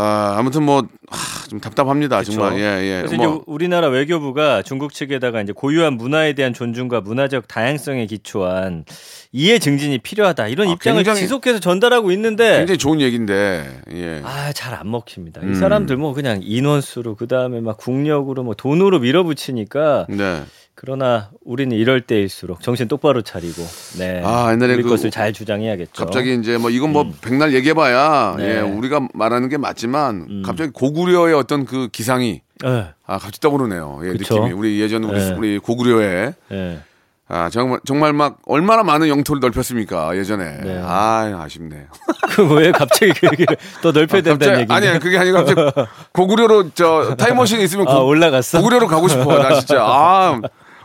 아, 0.00 0.36
아무튼 0.38 0.62
뭐 0.62 0.86
하, 1.08 1.48
좀 1.48 1.58
답답합니다. 1.60 2.18
그쵸? 2.20 2.32
정말. 2.32 2.60
예, 2.60 2.62
예. 2.84 3.02
그래서 3.04 3.16
뭐 3.16 3.26
이제 3.26 3.42
우리나라 3.46 3.88
외교부가 3.88 4.62
중국 4.62 4.92
측에다가 4.94 5.40
이제 5.42 5.52
고유한 5.52 5.94
문화에 5.94 6.34
대한 6.34 6.54
존중과 6.54 7.00
문화적 7.00 7.48
다양성에 7.48 8.06
기초한 8.06 8.84
이해 9.32 9.58
증진이 9.58 9.98
필요하다 9.98 10.48
이런 10.48 10.68
아, 10.68 10.72
입장을 10.72 10.98
굉장히- 11.02 11.20
지속해서 11.22 11.58
전달하고 11.58 12.12
있는데 12.12 12.58
굉장히 12.58 12.78
좋은 12.78 13.00
얘기인데. 13.00 13.80
예. 13.92 14.22
아잘 14.24 14.74
안 14.74 14.88
먹힙니다. 14.88 15.40
음. 15.40 15.52
이 15.52 15.54
사람들 15.56 15.96
뭐 15.96 16.14
그냥 16.14 16.40
인원수로 16.44 17.16
그 17.16 17.26
다음에 17.26 17.60
막 17.60 17.76
국력으로 17.76 18.44
뭐 18.44 18.54
돈으로 18.54 19.00
밀어붙이니까 19.00 20.06
네. 20.10 20.42
그러나 20.80 21.30
우리는 21.44 21.76
이럴 21.76 22.02
때일수록 22.02 22.62
정신 22.62 22.86
똑바로 22.86 23.22
차리고 23.22 23.64
네 23.98 24.22
아, 24.24 24.52
옛날에 24.52 24.74
우리 24.74 24.84
그 24.84 24.90
것을 24.90 25.10
잘 25.10 25.32
주장해야겠죠. 25.32 25.90
갑자기 25.92 26.34
이제 26.34 26.56
뭐 26.56 26.70
이건 26.70 26.92
뭐 26.92 27.12
백날 27.20 27.52
얘기해봐야 27.52 28.36
네. 28.38 28.44
예, 28.44 28.60
우리가 28.60 29.08
말하는 29.12 29.48
게 29.48 29.56
맞지만 29.58 30.26
음. 30.30 30.42
갑자기 30.46 30.70
고구려의 30.72 31.34
어떤 31.34 31.64
그 31.64 31.88
기상이 31.90 32.42
네. 32.62 32.86
아 33.06 33.18
갑자기 33.18 33.40
떠오르네요. 33.40 34.02
예, 34.04 34.12
그쵸? 34.12 34.36
느낌이 34.36 34.52
우리 34.52 34.80
예전 34.80 35.02
우리 35.02 35.18
네. 35.18 35.34
우리 35.36 35.58
고구려의 35.58 36.34
네. 36.48 36.78
아 37.26 37.50
정말 37.50 37.80
정말 37.84 38.12
막 38.12 38.38
얼마나 38.46 38.84
많은 38.84 39.08
영토를 39.08 39.40
넓혔습니까 39.40 40.16
예전에. 40.16 40.58
네. 40.62 40.80
아 40.80 41.42
아쉽네. 41.42 41.86
그왜 42.30 42.70
갑자기 42.70 43.12
그 43.14 43.26
얘기를 43.32 43.56
더 43.82 43.90
넓혀야 43.90 44.22
된다는 44.22 44.60
얘기인데? 44.60 44.74
아니야 44.74 44.98
그게 45.00 45.18
아니라 45.18 45.42
갑자기 45.44 45.90
고구려로 46.12 46.70
저 46.74 47.16
타임머신이 47.18 47.64
있으면 47.64 47.88
아, 47.88 47.94
고, 47.94 48.06
올라갔어. 48.06 48.58
고구려로 48.58 48.86
가고 48.86 49.08
싶어. 49.08 49.42
나 49.42 49.54
진짜 49.54 49.82
아, 49.84 50.40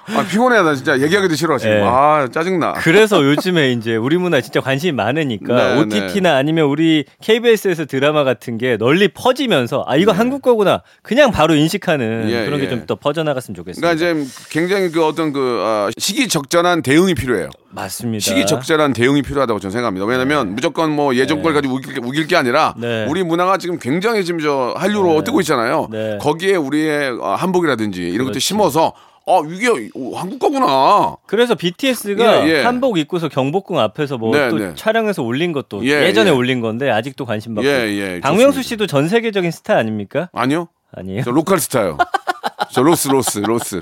아 0.08 0.24
피곤해 0.30 0.62
나 0.62 0.76
진짜 0.76 1.00
얘기하기도 1.00 1.36
싫어 1.36 1.58
지금. 1.58 1.76
네. 1.76 1.82
아 1.86 2.28
짜증나. 2.32 2.74
그래서 2.74 3.24
요즘에 3.24 3.72
이제 3.72 3.96
우리 3.96 4.18
문화 4.18 4.42
진짜 4.42 4.60
관심이 4.60 4.92
많으니까 4.92 5.76
네, 5.76 5.80
OTT나 5.80 6.36
아니면 6.36 6.66
우리 6.66 7.06
KBS에서 7.22 7.86
드라마 7.86 8.24
같은 8.24 8.58
게 8.58 8.78
널리 8.78 9.08
퍼지면서 9.08 9.86
아 9.88 9.96
이거 9.96 10.12
한국 10.12 10.42
거구나 10.42 10.82
그냥 11.02 11.32
바로 11.32 11.56
인식하는 11.56 12.30
예, 12.30 12.46
그런 12.46 12.60
예. 12.60 12.66
게좀 12.66 12.86
더 12.86 12.96
퍼져나갔으면 12.96 13.56
좋겠습니다. 13.56 13.96
그러니까 13.96 14.22
이제 14.22 14.32
굉장히 14.50 14.92
그 14.92 15.06
어떤 15.06 15.32
그 15.32 15.62
아, 15.64 15.90
시기적절한 15.98 16.82
대응이 16.82 17.16
필요해요. 17.16 17.50
맞습니다. 17.72 18.22
시기적절한 18.24 18.94
대응이 18.94 19.22
필요하다고 19.24 19.60
저는 19.60 19.72
생각합니다. 19.72 20.06
왜냐하면 20.06 20.54
무조건 20.54 20.92
뭐 20.92 21.16
예전 21.16 21.42
걸 21.42 21.54
가지고 21.54 21.76
우길, 21.76 21.94
게- 21.96 22.02
우길 22.04 22.28
게 22.28 22.36
아니라 22.36 22.76
네. 22.78 23.06
우리 23.10 23.24
문화가 23.24 23.58
지금 23.58 23.80
굉장히 23.80 24.24
지금 24.26 24.40
저 24.42 24.74
한류로 24.78 25.24
뜨고 25.24 25.40
있잖아요. 25.42 25.88
네. 25.92 26.18
거기에 26.22 26.56
우리의 26.56 27.18
어, 27.20 27.36
한복이라든지 27.36 28.02
이런 28.02 28.26
것도 28.26 28.34
그렇지. 28.34 28.40
심어서 28.42 28.94
어 29.26 29.44
이게 29.46 29.90
오, 29.94 30.16
한국 30.16 30.40
거구나. 30.40 31.16
그래서 31.26 31.56
BTS가 31.56 32.46
예, 32.46 32.52
예. 32.52 32.64
한복 32.64 32.98
입고서 32.98 33.30
경복궁 33.30 33.80
앞에서 33.80 34.18
뭐 34.18 34.36
네, 34.36 34.50
또 34.50 34.58
네. 34.58 34.74
촬영해서 34.76 35.24
올린 35.24 35.54
것도 35.54 35.86
예, 35.86 36.08
예, 36.08 36.14
전에 36.14 36.30
예. 36.30 36.34
올린 36.36 36.60
건데 36.60 36.90
아직도 36.90 37.26
관심 37.26 37.56
받고. 37.56 37.68
예, 37.68 37.72
예, 37.88 38.20
박명수 38.20 38.58
좋습니다. 38.58 38.68
씨도 38.68 38.88
전 38.88 39.08
세계적인 39.08 39.52
스타 39.52 39.78
아닙니까? 39.78 40.30
아니요. 40.34 40.68
아니에요. 40.92 41.24
저 41.24 41.32
local 41.32 41.60
스타요. 41.60 41.98
저 42.74 42.82
로스 42.82 43.08
로스 43.10 43.40
로스. 43.40 43.82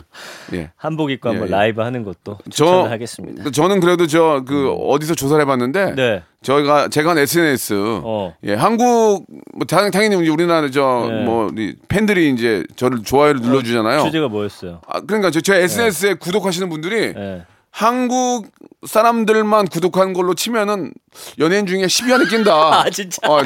예. 0.54 0.72
한복 0.76 1.12
입고 1.12 1.30
한번 1.30 1.48
예, 1.48 1.52
예. 1.52 1.56
라이브 1.56 1.82
하는 1.82 2.04
것도 2.04 2.38
저 2.52 2.84
하겠습니다. 2.84 3.50
저는 3.52 3.80
그래도 3.80 4.06
저 4.08 4.44
그 4.46 4.72
어디서 4.72 5.16
조사를 5.16 5.42
해봤는데 5.42 5.96
네. 5.96 6.24
저희가 6.44 6.90
제가 6.90 7.12
한 7.12 7.18
SNS 7.20 7.74
어. 8.04 8.34
예 8.44 8.54
한국 8.54 9.26
뭐 9.54 9.66
당, 9.68 9.90
당연히 9.92 10.16
우리나라 10.28 10.70
저 10.70 11.08
네. 11.10 11.24
뭐 11.24 11.50
팬들이 11.88 12.32
이제 12.32 12.64
저를 12.76 13.04
좋아요를 13.04 13.42
눌러주잖아요. 13.42 14.04
주제가 14.04 14.28
뭐였어요? 14.28 14.82
아 14.88 15.00
그러니까 15.02 15.32
저, 15.32 15.40
제 15.42 15.56
SNS에 15.56 16.16
구독하시는 16.16 16.68
분들이 16.70 17.14
예. 17.16 17.46
한국 17.70 18.48
사람들만 18.86 19.68
구독한 19.68 20.12
걸로 20.14 20.34
치면은 20.34 20.92
연예인 21.40 21.66
중에 21.66 21.86
10위 21.86 22.12
안에 22.14 22.26
낀다. 22.26 22.52
아, 22.84 22.90
진짜? 22.90 23.18
어, 23.30 23.40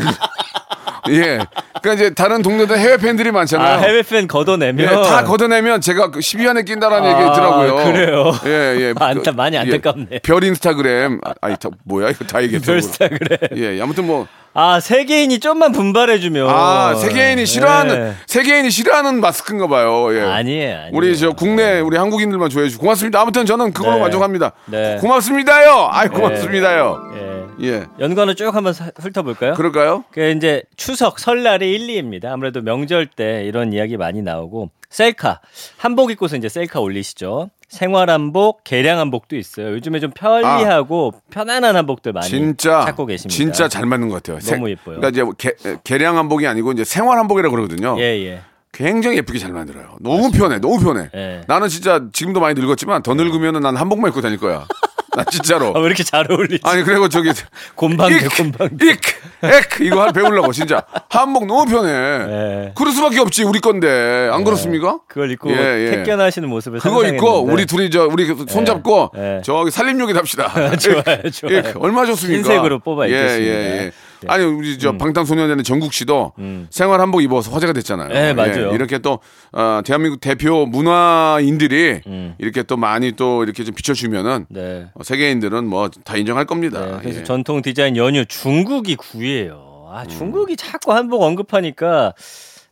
예. 1.10 1.40
그러니까 1.82 1.94
이제 1.94 2.14
다른 2.14 2.42
동네들 2.42 2.78
해외 2.78 2.98
팬들이 2.98 3.32
많잖아요. 3.32 3.68
아, 3.76 3.78
해외 3.80 4.02
팬 4.02 4.28
걷어내면 4.28 4.80
예, 4.88 4.90
다 4.92 5.24
걷어내면 5.24 5.82
제가 5.82 6.12
그 6.12 6.20
10위 6.20 6.48
안에 6.50 6.64
낀다라는 6.64 7.08
아, 7.08 7.12
얘기 7.20 7.30
있더라고요. 7.32 7.76
그래요? 7.76 8.34
예, 8.46 8.50
예. 8.82 8.94
안타- 8.98 9.32
많이 9.34 9.58
안타깝네. 9.58 10.20
별 10.24 10.44
인스타그램. 10.44 11.20
아, 11.24 11.34
아니, 11.42 11.56
다, 11.58 11.70
뭐야, 11.86 12.10
이거 12.10 12.26
다 12.26 12.42
얘기했어. 12.44 12.72
별스타그램. 12.72 13.38
예, 13.58 13.82
아무튼 13.82 14.08
뭐. 14.08 14.28
아 14.58 14.80
세계인이 14.80 15.40
좀만 15.42 15.74
분발해주면 15.74 16.48
아, 16.50 16.96
세계인이 16.96 17.46
싫어하는, 17.46 17.96
예. 17.96 18.14
세계인이 18.26 18.70
싫어하는 18.70 19.20
마스크인가 19.20 19.68
봐요. 19.68 20.16
예. 20.16 20.22
아니에요, 20.22 20.32
아니에요. 20.78 20.90
우리 20.94 21.18
저 21.18 21.32
국내 21.34 21.82
우리 21.82 21.98
한국인들만 21.98 22.50
좋아해 22.50 22.70
주고 22.70 22.84
고맙습니다. 22.84 23.20
아무튼 23.20 23.46
저는 23.46 23.74
그걸로 23.74 23.96
네. 23.98 24.02
만족합니다. 24.04 24.54
네. 24.68 24.98
고맙습니다요. 25.02 25.90
아이 25.92 26.08
고맙습니다요. 26.08 27.12
예. 27.18 27.35
예. 27.62 27.86
연관을 28.00 28.36
쭉 28.36 28.54
한번 28.56 28.74
사- 28.74 28.92
훑어볼까요? 28.98 29.54
그럴까요? 29.54 30.04
그 30.12 30.32
이제 30.32 30.64
추석 30.76 31.20
설날이 31.20 31.72
1, 31.74 31.88
2입니다. 32.04 32.26
아무래도 32.26 32.62
명절 32.62 33.08
때 33.08 33.44
이런 33.46 33.72
이야기 33.74 33.98
많이 33.98 34.22
나오고 34.22 34.70
셀카 34.90 35.40
한복 35.78 36.12
입고서 36.12 36.36
이제 36.36 36.50
셀카 36.50 36.80
올리시죠. 36.80 37.50
생활 37.68 38.10
한복, 38.10 38.64
개량 38.64 39.00
한복도 39.00 39.36
있어요. 39.36 39.72
요즘에 39.72 40.00
좀 40.00 40.12
편리하고 40.12 41.14
편안한 41.32 41.76
한복들 41.76 42.14
많이 42.14 42.26
아. 42.28 42.30
진짜 42.30 42.84
찾고 42.86 43.06
계십니다. 43.08 43.36
진짜 43.36 43.68
잘 43.68 43.86
맞는 43.86 44.10
것 44.10 44.22
같아요. 44.24 44.40
너무 44.40 44.70
예뻐요. 44.70 45.00
그러니까 45.00 45.10
이제 45.10 45.24
개, 45.38 45.78
개량 45.84 46.18
한복이 46.18 46.46
아니고 46.48 46.72
이제 46.74 46.84
생활 46.84 47.18
한복이라고 47.18 47.56
그러거든요. 47.56 47.96
예, 48.00 48.04
예. 48.26 48.42
굉장히 48.72 49.18
예쁘게 49.18 49.40
잘 49.40 49.52
만들어요. 49.54 49.96
너무 50.02 50.32
편해, 50.32 50.60
너무 50.60 50.80
편해. 50.80 51.10
예. 51.16 51.42
나는 51.48 51.70
진짜 51.70 52.02
지금도 52.14 52.40
많이 52.42 52.60
늙었지만 52.60 53.04
더 53.04 53.14
늙으면은 53.16 53.62
난 53.62 53.76
한복만 53.78 54.10
입고 54.10 54.22
다닐 54.22 54.38
거야. 54.38 54.68
나 55.16 55.24
진짜로. 55.26 55.74
아, 55.76 55.80
왜 55.80 55.86
이렇게 55.88 56.04
잘 56.04 56.30
어울리지? 56.32 56.62
아니 56.64 56.84
그리고 56.84 57.08
저기 57.10 57.32
곰방대, 57.76 58.16
익, 58.26 58.38
곰방대. 58.38 58.86
익, 58.86 59.00
액 59.44 59.82
이거 59.82 60.04
한 60.04 60.14
배우려고 60.14 60.52
진짜 60.52 60.84
한복 61.10 61.46
너무 61.48 61.66
편해. 61.66 61.90
예. 61.92 62.72
그럴 62.76 62.92
수밖에 62.94 63.20
없지 63.20 63.44
우리 63.44 63.60
건데 63.60 64.30
안 64.32 64.44
그렇습니까? 64.44 65.00
그걸 65.08 65.32
입고 65.32 65.52
예, 65.52 65.88
예. 65.88 65.92
택견하시는 65.92 66.48
모습을 66.50 66.80
그거 66.80 67.06
입고 67.06 67.12
상상했는데. 67.16 67.54
우리 67.54 67.66
둘이 67.66 67.90
저 67.90 68.06
우리 68.06 68.26
손 68.48 68.66
잡고 68.66 69.12
예. 69.18 69.42
저기 69.44 69.72
살림욕이 69.72 70.14
답시다. 70.14 70.52
좋아요, 70.78 71.04
예, 71.24 71.30
좋아요. 71.30 71.56
예, 71.56 71.74
얼마 71.80 72.06
좋습니까? 72.06 72.38
흰색으로 72.50 72.80
뽑아 72.80 73.08
예, 73.08 73.12
입겠습니다. 73.12 73.54
예, 73.54 73.82
예. 73.86 73.92
네. 74.28 74.34
아니 74.34 74.44
우리 74.44 74.78
저 74.78 74.98
방탄소년단의 74.98 75.64
정국 75.64 75.94
씨도 75.94 76.34
생활 76.70 77.02
한복 77.02 77.24
입어서 77.24 77.52
화제가 77.52 77.74
됐잖아요. 77.74 78.10
네, 78.10 78.34
맞아요. 78.34 78.70
예, 78.72 78.76
이렇게 78.76 78.98
또 79.00 79.20
어, 79.52 79.82
대한민국 79.86 80.20
대표 80.22 80.66
문화인들이 80.66 82.02
음. 82.08 82.36
이렇게 82.38 82.64
또 82.64 82.78
많이 82.78 83.12
또 83.14 83.44
이렇게 83.44 83.64
좀 83.64 83.74
비춰주면은 83.76 84.46
네. 84.50 84.88
어, 84.94 85.04
세계인들은 85.04 85.66
뭐 85.68 85.90
다 86.04 86.18
인정할 86.18 86.46
겁니다. 86.46 86.86
네, 86.86 86.98
그래서 87.02 87.20
예. 87.22 87.24
전통 87.24 87.62
디자인 87.62 87.96
연유 87.96 88.26
중국이 88.26 88.96
9위예요. 88.98 89.88
아, 89.92 90.06
중국이 90.08 90.58
자꾸 90.58 90.92
한복 90.94 91.22
언급하니까 91.22 92.14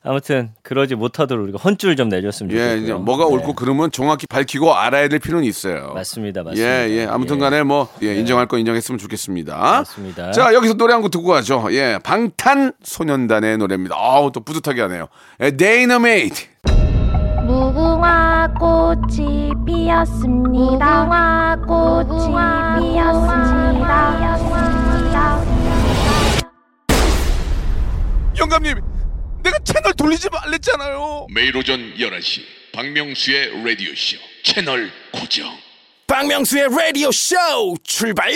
아무튼 0.06 0.52
그러지 0.64 0.96
못하도록 0.96 1.42
우리가 1.46 1.58
헌줄 1.60 1.96
좀 1.96 2.10
내줬으면 2.10 2.50
좋겠고요. 2.50 2.72
예, 2.74 2.78
이제 2.78 2.92
뭐가 2.94 3.24
네. 3.26 3.32
옳고 3.32 3.54
그름은 3.54 3.92
정확히 3.92 4.28
밝히고 4.28 4.74
알아야 4.76 5.08
될 5.08 5.20
필요는 5.20 5.46
있어요. 5.48 5.94
맞습니다, 5.94 6.44
맞습니다. 6.44 6.90
예, 6.90 6.90
예. 6.90 7.06
아무튼 7.06 7.40
간에 7.40 7.64
뭐, 7.64 7.88
예, 8.04 8.14
인정할 8.16 8.48
거 8.48 8.58
인정했으면 8.58 9.00
좋겠습니다. 9.00 9.56
맞습니다. 9.58 10.32
자, 10.34 10.54
여기서 10.54 10.74
노래 10.74 10.92
한 10.94 11.02
곡 11.04 11.10
듣고 11.12 11.28
가죠. 11.28 11.68
예, 11.72 12.00
방탄소년단의 12.04 13.58
노래입니다. 13.58 13.96
아우, 13.98 14.32
또 14.34 14.42
뿌듯하게 14.42 14.82
하네요. 14.82 15.08
예, 15.42 15.52
데이너메이트. 15.52 16.44
무궁화 17.46 18.54
꽃이 18.60 19.52
피었습니다. 19.66 21.06
무궁화 21.06 21.58
꽃이 21.66 22.34
피었습니다. 22.94 24.34
영감님, 28.40 28.78
내가 29.44 29.60
채널 29.60 29.94
돌리지 29.94 30.30
말랬잖아요. 30.32 31.28
매일 31.34 31.56
오전 31.58 31.80
11시 31.96 32.42
박명수의 32.74 33.64
라디오 33.64 33.94
쇼 33.96 34.18
채널 34.44 34.90
고정 35.12 35.48
박명수의 36.08 36.70
라디오 36.70 37.12
쇼 37.12 37.36
출발 37.84 38.32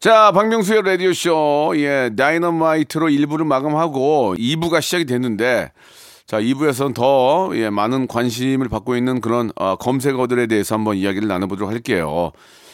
자, 0.00 0.30
박명수의 0.30 0.82
라디오 0.82 1.12
쇼, 1.12 1.72
예, 1.74 2.08
다이너마이트로 2.16 3.08
1부를 3.08 3.44
마감하고 3.44 4.36
2부가 4.38 4.80
시작이 4.80 5.06
됐는데, 5.06 5.72
자, 6.24 6.40
2부에서는 6.40 6.94
더, 6.94 7.50
예, 7.54 7.68
많은 7.68 8.06
관심을 8.06 8.68
받고 8.68 8.94
있는 8.94 9.20
그런, 9.20 9.50
어, 9.56 9.74
검색어들에 9.74 10.46
대해서 10.46 10.76
한번 10.76 10.96
이야기를 10.98 11.26
나눠보도록 11.26 11.68
할게요. 11.68 12.30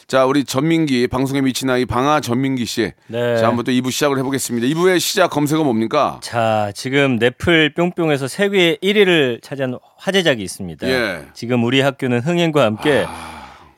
자, 0.07 0.25
우리 0.25 0.43
전민기, 0.43 1.07
방송에 1.07 1.41
미친 1.41 1.67
아이 1.69 1.85
방아 1.85 2.19
전민기 2.21 2.65
씨. 2.65 2.91
네. 3.07 3.37
자, 3.37 3.47
한번 3.47 3.65
또 3.65 3.71
2부 3.71 3.91
시작을 3.91 4.19
해보겠습니다. 4.19 4.67
2부의 4.67 4.99
시작 4.99 5.29
검색어 5.31 5.63
뭡니까? 5.63 6.19
자, 6.21 6.71
지금 6.75 7.17
넷플 7.17 7.73
뿅뿅에서 7.73 8.27
세계 8.27 8.75
1위를 8.83 9.41
차지한 9.41 9.79
화제작이 9.97 10.43
있습니다. 10.43 10.87
예. 10.87 11.25
지금 11.33 11.63
우리 11.63 11.81
학교는 11.81 12.19
흥행과 12.19 12.63
함께 12.65 13.05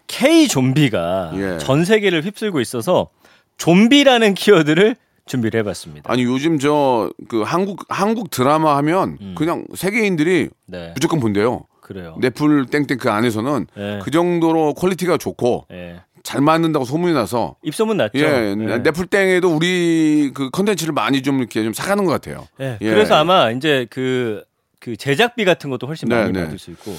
K 0.07 0.49
좀비가 0.49 1.31
예. 1.35 1.57
전 1.59 1.85
세계를 1.85 2.23
휩쓸고 2.25 2.59
있어서 2.59 3.07
좀비라는 3.55 4.33
키워드를 4.33 4.97
준비를 5.27 5.59
해봤습니다. 5.61 6.11
아니 6.11 6.23
요즘 6.23 6.59
저 6.59 7.09
그 7.27 7.41
한국 7.41 7.83
한국 7.89 8.29
드라마 8.29 8.77
하면 8.77 9.17
음. 9.19 9.35
그냥 9.37 9.65
세계인들이 9.75 10.49
네, 10.67 10.91
무조건 10.93 11.19
본대요. 11.19 11.65
그래요. 11.81 12.17
넷플 12.19 12.65
땡땡 12.65 12.97
그 12.97 13.09
안에서는 13.09 13.67
네. 13.75 13.99
그 14.03 14.11
정도로 14.11 14.73
퀄리티가 14.73 15.17
좋고 15.17 15.65
예. 15.71 16.01
잘 16.27 16.41
만든다고 16.41 16.83
소문이 16.83 17.13
나서 17.13 17.55
입소문 17.63 17.95
났죠. 17.95 18.19
예, 18.19 18.53
예. 18.59 18.77
넷플 18.79 19.05
땡에도 19.05 19.49
우리 19.49 20.31
그 20.33 20.49
컨텐츠를 20.49 20.91
많이 20.93 21.21
좀 21.21 21.39
이렇게 21.39 21.63
좀 21.63 21.71
사가는 21.71 22.03
것 22.03 22.11
같아요. 22.11 22.45
예, 22.59 22.77
예. 22.81 22.89
그래서 22.89 23.15
아마 23.15 23.49
이제 23.51 23.87
그, 23.89 24.43
그 24.81 24.97
제작비 24.97 25.45
같은 25.45 25.69
것도 25.69 25.87
훨씬 25.87 26.09
네, 26.09 26.15
많이 26.15 26.33
네. 26.33 26.43
받을 26.43 26.59
수 26.59 26.69
있고. 26.71 26.91
왜 26.91 26.97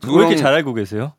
그거랑 0.00 0.26
이렇게 0.26 0.42
잘 0.42 0.52
알고 0.52 0.74
계세요? 0.74 1.12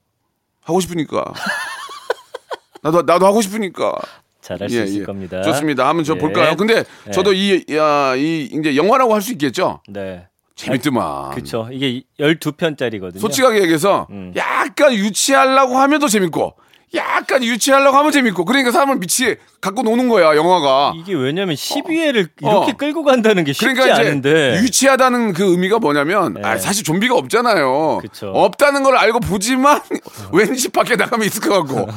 하고 0.62 0.82
싶으니까. 0.82 1.24
나도 2.84 3.04
나도 3.04 3.26
하고 3.26 3.42
싶으니까. 3.42 3.94
잘할 4.42 4.70
수 4.70 4.80
예, 4.80 4.84
있을 4.84 5.02
예. 5.02 5.06
겁니다. 5.06 5.42
좋습니다. 5.42 5.88
한번 5.88 6.04
저 6.04 6.16
예. 6.16 6.20
볼까요? 6.20 6.58
근데 6.58 6.84
예. 7.08 7.12
저도 7.12 7.32
이, 7.32 7.64
야, 7.72 8.14
이 8.18 8.50
이제 8.52 8.76
영화라고 8.76 9.14
할 9.14 9.22
수 9.22 9.32
있겠죠. 9.32 9.82
네. 9.88 10.28
재밌더만. 10.56 11.32
그쵸. 11.32 11.70
이게 11.72 12.04
12편짜리거든요. 12.20 13.20
솔직하게 13.22 13.62
얘기해서 13.62 14.06
음. 14.10 14.34
약간 14.36 14.94
유치하려고 14.94 15.78
하면 15.78 16.00
더 16.02 16.10
재밌고 16.10 16.56
약간 16.96 17.44
유치하려고 17.44 17.98
하면 17.98 18.12
재밌고 18.12 18.46
그러니까 18.46 18.72
사람을 18.72 18.98
미치 19.00 19.36
갖고 19.60 19.82
노는 19.82 20.08
거야 20.08 20.36
영화가. 20.36 20.94
이게 20.96 21.14
왜냐면 21.14 21.56
12회를 21.56 22.30
어. 22.44 22.50
이렇게 22.50 22.72
끌고 22.74 23.04
간다는 23.04 23.44
게 23.44 23.52
쉽지 23.52 23.74
그러니까 23.74 23.94
이제 23.94 24.10
않은데. 24.10 24.60
유치하다는 24.62 25.34
그 25.34 25.44
의미가 25.52 25.80
뭐냐면 25.80 26.36
네. 26.36 26.42
아, 26.44 26.58
사실 26.58 26.86
좀비가 26.86 27.16
없잖아요. 27.16 28.00
그쵸. 28.02 28.32
없다는 28.34 28.84
걸 28.84 28.96
알고 28.96 29.20
보지만 29.20 29.82
왠지 30.32 30.70
밖에 30.70 30.96
나가면 30.96 31.26
있을 31.28 31.42
것 31.42 31.66
같고 31.66 31.88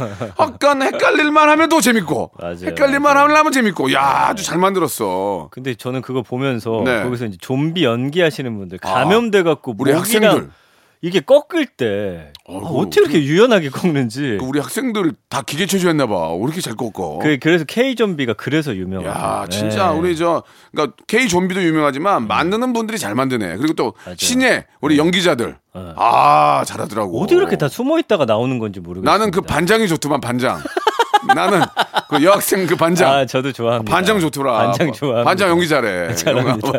약간 0.41 0.83
헷갈릴만 0.83 1.49
하면 1.51 1.69
더 1.69 1.81
재밌고 1.81 2.33
맞아요. 2.39 2.57
헷갈릴만 2.65 3.15
맞아요. 3.15 3.37
하면 3.37 3.53
재밌고 3.53 3.93
야 3.93 4.27
아주 4.31 4.43
잘 4.43 4.59
만들었어. 4.59 5.49
근데 5.53 5.75
저는 5.75 6.03
그거 6.03 6.23
보면서 6.23 6.83
네. 6.85 7.05
거기서 7.05 7.27
이제 7.27 7.37
좀비 7.41 7.85
연기하시는 7.85 8.59
분들 8.59 8.79
감염돼 8.79 9.45
갖고 9.45 9.75
우리 9.79 9.93
학생들 9.93 10.51
이게 11.03 11.21
꺾을 11.21 11.67
때 11.67 12.33
아, 12.47 12.53
어이구, 12.53 12.81
어떻게 12.81 13.01
이렇게 13.01 13.23
유연하게 13.23 13.71
꺾는지. 13.71 14.37
그 14.39 14.45
우리 14.45 14.61
학생들 14.61 15.13
다 15.31 15.41
기계 15.41 15.65
체조했나 15.65 16.07
봐. 16.07 16.33
왜 16.35 16.43
이렇게 16.43 16.61
잘 16.61 16.75
꺾어? 16.77 17.21
그, 17.21 17.39
그래서 17.41 17.65
K 17.65 17.95
좀비가 17.95 18.35
그래서 18.35 18.77
유명해요. 18.77 19.09
야, 19.11 19.47
진짜 19.49 19.93
우리 19.93 20.15
저 20.15 20.43
그러니까 20.73 20.97
K 21.07 21.29
좀비도 21.29 21.63
유명하지만 21.63 22.29
만드는 22.29 22.75
분들이 22.75 22.99
잘 22.99 23.15
만드네. 23.15 23.57
그리고 23.57 23.73
또 23.73 23.95
맞아요. 24.05 24.17
신예 24.19 24.67
우리 24.83 24.99
연기자들 24.99 25.57
네. 25.75 25.93
아 25.97 26.65
잘하더라고. 26.67 27.23
어디 27.23 27.35
그렇게 27.35 27.57
다 27.57 27.69
숨어 27.69 27.99
있다가 27.99 28.27
나오는 28.27 28.59
건지 28.59 28.81
모르겠어요. 28.81 29.11
나는 29.11 29.31
그 29.31 29.41
반장이 29.41 29.89
좋더만 29.89 30.21
반장. 30.21 30.61
나는 31.35 31.61
그 32.11 32.25
여학생 32.25 32.67
그 32.67 32.75
반장. 32.77 33.13
아, 33.13 33.25
저도 33.25 33.53
좋아합니다. 33.53 33.91
반장 33.91 34.19
좋더라. 34.21 34.53
반장 34.53 34.93
좋아. 34.93 35.23
반장 35.23 35.49
연기 35.51 35.69
잘해. 35.69 36.15
잘합니다. 36.17 36.73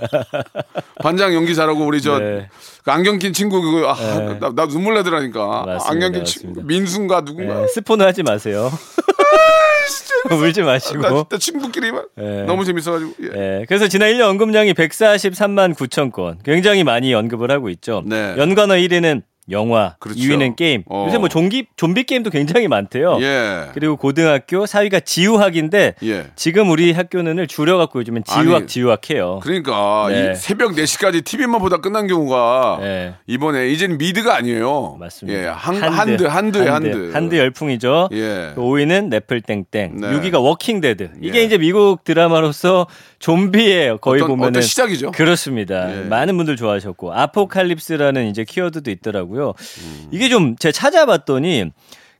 반장 1.01 1.33
연기 1.33 1.55
잘하고 1.55 1.85
우리 1.85 2.01
저 2.01 2.19
네. 2.19 2.49
그 2.83 2.91
안경 2.91 3.17
낀 3.17 3.31
친구 3.31 3.61
그거 3.61 3.89
아, 3.89 3.95
네. 3.95 4.39
나, 4.39 4.51
나 4.53 4.67
눈물 4.67 4.93
나더라니까. 4.95 5.63
맞습니다, 5.65 5.89
안경 5.89 6.11
낀. 6.11 6.25
친구 6.25 6.61
민순가 6.63 7.23
누군가. 7.23 7.61
네, 7.61 7.67
스포는 7.67 8.05
하지 8.05 8.23
마세요. 8.23 8.69
울지 10.29 10.61
마시고. 10.61 11.01
나 11.01 11.09
진짜 11.09 11.37
친구끼리만 11.37 12.05
네. 12.15 12.43
너무 12.43 12.63
재밌어가지고. 12.65 13.13
예. 13.23 13.59
예, 13.61 13.65
그래서 13.67 13.87
지난 13.87 14.09
1년 14.11 14.29
언급량이 14.29 14.73
143만 14.73 15.75
9천 15.75 16.11
건. 16.11 16.39
굉장히 16.43 16.83
많이 16.83 17.13
언급을 17.13 17.51
하고 17.51 17.69
있죠. 17.69 18.03
네. 18.05 18.35
연관어 18.37 18.75
1위는 18.75 19.23
영화, 19.49 19.95
그렇죠. 19.99 20.19
2위는 20.19 20.55
게임. 20.55 20.83
어. 20.87 21.05
요새 21.07 21.17
뭐 21.17 21.27
좀비, 21.27 21.65
좀비 21.75 22.03
게임도 22.03 22.29
굉장히 22.29 22.67
많대요. 22.67 23.17
예. 23.21 23.69
그리고 23.73 23.97
고등학교 23.97 24.65
4위가 24.65 25.03
지우학인데 25.03 25.95
예. 26.03 26.27
지금 26.35 26.69
우리 26.69 26.91
학교는 26.91 27.47
줄여 27.47 27.77
갖고 27.77 27.99
요즘엔 27.99 28.23
지우학, 28.23 28.55
아니, 28.55 28.67
지우학해요. 28.67 29.39
그러니까 29.41 30.07
네. 30.09 30.31
이 30.31 30.35
새벽 30.35 30.73
4시까지 30.73 31.25
TV만 31.25 31.59
보다 31.59 31.77
끝난 31.77 32.07
경우가 32.07 32.77
네. 32.81 33.15
이번에 33.25 33.69
이제는 33.69 33.97
미드가 33.97 34.35
아니에요. 34.35 34.97
맞습니다. 34.99 35.39
예, 35.39 35.47
한, 35.47 35.75
한드, 35.81 36.23
한드에 36.23 36.67
한드. 36.67 37.11
한드 37.11 37.35
열풍이죠. 37.35 38.09
예. 38.11 38.53
5위는 38.55 39.09
넷플 39.09 39.41
땡땡, 39.41 39.65
네. 39.71 40.07
6위가 40.07 40.41
워킹 40.43 40.81
데드. 40.81 41.11
이게 41.21 41.39
예. 41.39 41.43
이제 41.43 41.57
미국 41.57 42.03
드라마로서 42.03 42.85
좀비예요. 43.19 43.97
거의 43.97 44.21
어떤, 44.21 44.29
보면은 44.29 44.49
어떤 44.49 44.61
시작이죠. 44.61 45.11
그렇습니다. 45.11 45.91
예. 45.91 46.03
많은 46.05 46.37
분들 46.37 46.55
좋아하셨고 46.55 47.13
아포칼립스라는 47.13 48.27
이제 48.27 48.43
키워드도 48.43 48.91
있더라고요. 48.91 49.30
음. 49.37 50.07
이게 50.11 50.29
좀 50.29 50.55
제가 50.55 50.71
찾아봤더니 50.71 51.71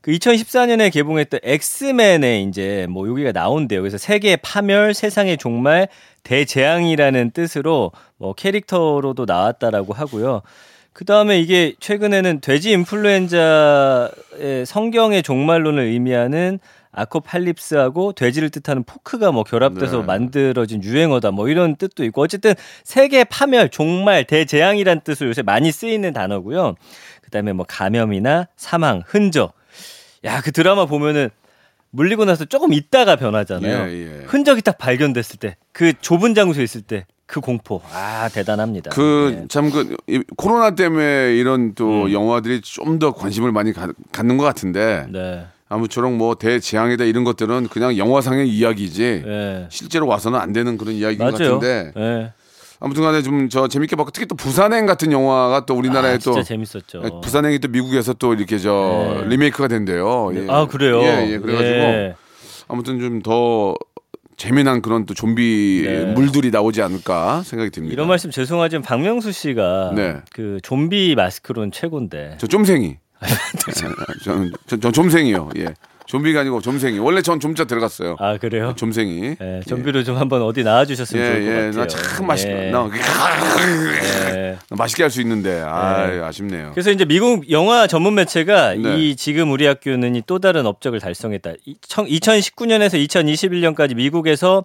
그 0.02 0.10
2014년에 0.10 0.92
개봉했던 0.92 1.40
엑스맨에 1.44 2.42
이제 2.42 2.86
뭐 2.90 3.08
여기가 3.08 3.30
나온대요. 3.32 3.80
그래서 3.80 3.98
세계 3.98 4.36
파멸, 4.36 4.94
세상의 4.94 5.38
종말, 5.38 5.88
대재앙이라는 6.24 7.30
뜻으로 7.30 7.92
뭐 8.16 8.34
캐릭터로도 8.34 9.24
나왔다라고 9.26 9.92
하고요. 9.92 10.42
그 10.92 11.04
다음에 11.04 11.40
이게 11.40 11.74
최근에는 11.80 12.40
돼지 12.40 12.72
인플루엔자의 12.72 14.10
성경의 14.66 15.22
종말론을 15.22 15.84
의미하는 15.84 16.58
아코팔립스하고 16.92 18.12
돼지를 18.12 18.50
뜻하는 18.50 18.84
포크가 18.84 19.32
뭐 19.32 19.44
결합돼서 19.44 19.98
네. 19.98 20.04
만들어진 20.04 20.82
유행어다 20.82 21.30
뭐 21.30 21.48
이런 21.48 21.76
뜻도 21.76 22.04
있고 22.04 22.22
어쨌든 22.22 22.54
세계 22.84 23.24
파멸, 23.24 23.70
종말, 23.70 24.24
대재앙이란 24.24 25.00
뜻으로 25.02 25.30
요새 25.30 25.42
많이 25.42 25.72
쓰이는 25.72 26.12
단어고요. 26.12 26.74
그다음에 27.22 27.52
뭐 27.52 27.64
감염이나 27.68 28.48
사망, 28.56 29.02
흔적. 29.06 29.54
야, 30.24 30.40
그 30.40 30.52
드라마 30.52 30.86
보면은 30.86 31.30
물리고 31.90 32.24
나서 32.24 32.44
조금 32.44 32.72
있다가 32.72 33.16
변하잖아요. 33.16 33.88
예, 33.90 33.92
예. 34.20 34.24
흔적이 34.26 34.62
딱 34.62 34.78
발견됐을 34.78 35.38
때, 35.38 35.56
그 35.72 35.92
좁은 36.00 36.34
장소에 36.34 36.62
있을 36.64 36.82
때 36.82 37.06
그 37.24 37.40
공포. 37.40 37.80
아, 37.94 38.28
대단합니다. 38.30 38.90
네. 38.90 38.94
그참그 38.94 39.96
코로나 40.36 40.74
때문에 40.74 41.34
이런 41.34 41.74
또 41.74 42.04
음. 42.04 42.12
영화들이 42.12 42.60
좀 42.60 42.98
더 42.98 43.12
관심을 43.14 43.52
많이 43.52 43.72
가- 43.72 43.90
갖는 44.12 44.36
것 44.36 44.44
같은데 44.44 45.06
네. 45.10 45.46
아무쪼록 45.72 46.12
뭐 46.14 46.34
대재앙이다 46.34 47.04
이런 47.04 47.24
것들은 47.24 47.68
그냥 47.68 47.96
영화상의 47.96 48.48
이야기지 48.48 49.22
네. 49.24 49.66
실제로 49.70 50.06
와서는 50.06 50.38
안 50.38 50.52
되는 50.52 50.76
그런 50.76 50.94
이야기인 50.94 51.18
것 51.18 51.38
맞아요. 51.38 51.58
같은데 51.58 51.92
네. 51.96 52.32
아무튼간에 52.80 53.22
좀 53.22 53.48
저 53.48 53.68
재밌게 53.68 53.96
봤고 53.96 54.10
특히 54.10 54.26
또 54.26 54.34
부산행 54.34 54.84
같은 54.86 55.12
영화가 55.12 55.64
또 55.66 55.74
우리나라에 55.74 56.14
아, 56.14 56.18
또 56.18 56.32
진짜 56.32 56.42
재밌었죠. 56.42 57.20
부산행이 57.22 57.58
또 57.60 57.68
미국에서 57.68 58.12
또 58.14 58.34
이렇게 58.34 58.58
저 58.58 59.20
네. 59.22 59.28
리메이크가 59.28 59.68
된대요. 59.68 60.30
예. 60.34 60.46
아, 60.50 60.66
그래요? 60.66 61.00
예, 61.00 61.30
예. 61.32 61.38
그래가지고 61.38 61.74
예. 61.76 62.14
아무튼 62.68 63.00
좀 63.00 63.22
더 63.22 63.74
재미난 64.36 64.82
그런 64.82 65.06
또 65.06 65.14
좀비 65.14 65.84
네. 65.86 66.04
물들이 66.06 66.50
나오지 66.50 66.82
않을까 66.82 67.42
생각이 67.44 67.70
듭니다. 67.70 67.92
이런 67.92 68.08
말씀 68.08 68.30
죄송하지만 68.30 68.82
박명수 68.82 69.30
씨가 69.30 69.92
네. 69.94 70.16
그 70.32 70.58
좀비 70.62 71.14
마스크론 71.14 71.70
최고인데. 71.70 72.36
저 72.38 72.46
좀생이. 72.46 72.96
저는 74.24 74.52
저, 74.66 74.76
저 74.78 74.90
좀생이요. 74.90 75.50
예. 75.58 75.74
좀비가 76.04 76.40
아니고 76.40 76.60
좀생이. 76.60 76.98
원래 76.98 77.22
전 77.22 77.40
좀자 77.40 77.64
들어갔어요. 77.64 78.16
아, 78.18 78.36
그래요? 78.36 78.74
좀생이. 78.76 79.36
예, 79.40 79.60
좀비로 79.66 80.04
좀 80.04 80.18
한번 80.18 80.42
어디 80.42 80.62
나와 80.62 80.84
주셨으면 80.84 81.24
예, 81.24 81.30
좋을 81.30 81.44
것 81.44 81.50
예. 81.50 81.54
같아요. 81.70 81.80
나참 81.84 82.26
맛있게 82.26 82.66
예. 82.66 82.70
나 82.70 82.90
예. 84.34 84.58
맛있게 84.70 85.04
할 85.04 85.10
수 85.10 85.20
있는데 85.22 85.62
아, 85.64 86.26
아쉽네요. 86.26 86.72
그래서 86.74 86.90
이제 86.90 87.04
미국 87.04 87.50
영화 87.50 87.86
전문 87.86 88.14
매체가 88.14 88.74
네. 88.74 88.98
이 88.98 89.16
지금 89.16 89.50
우리 89.52 89.64
학교는 89.66 90.16
이 90.16 90.22
또 90.26 90.38
다른 90.38 90.66
업적을 90.66 91.00
달성했다. 91.00 91.52
2019년에서 91.88 92.94
2021년까지 93.08 93.94
미국에서 93.94 94.64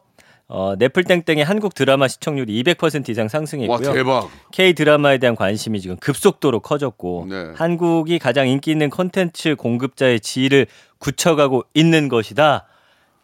어, 0.50 0.76
넷플땡땡의 0.80 1.44
한국 1.44 1.74
드라마 1.76 2.08
시청률이 2.08 2.64
200% 2.64 3.10
이상 3.10 3.26
와 3.26 3.30
상승했고요. 3.30 3.94
대박. 3.94 4.30
K 4.54 4.74
드라마에 4.74 5.18
대한 5.18 5.36
관심이 5.36 5.82
지금 5.82 5.98
급속도로 5.98 6.62
커졌고 6.62 7.28
네. 7.30 7.52
한국이 7.56 8.18
가장 8.18 8.48
인기 8.48 8.72
있는 8.72 8.90
콘텐츠 8.90 9.56
공급자의 9.56 10.22
지위를 10.22 10.68
굳혀가고 11.00 11.64
있는 11.74 12.08
것이다. 12.08 12.66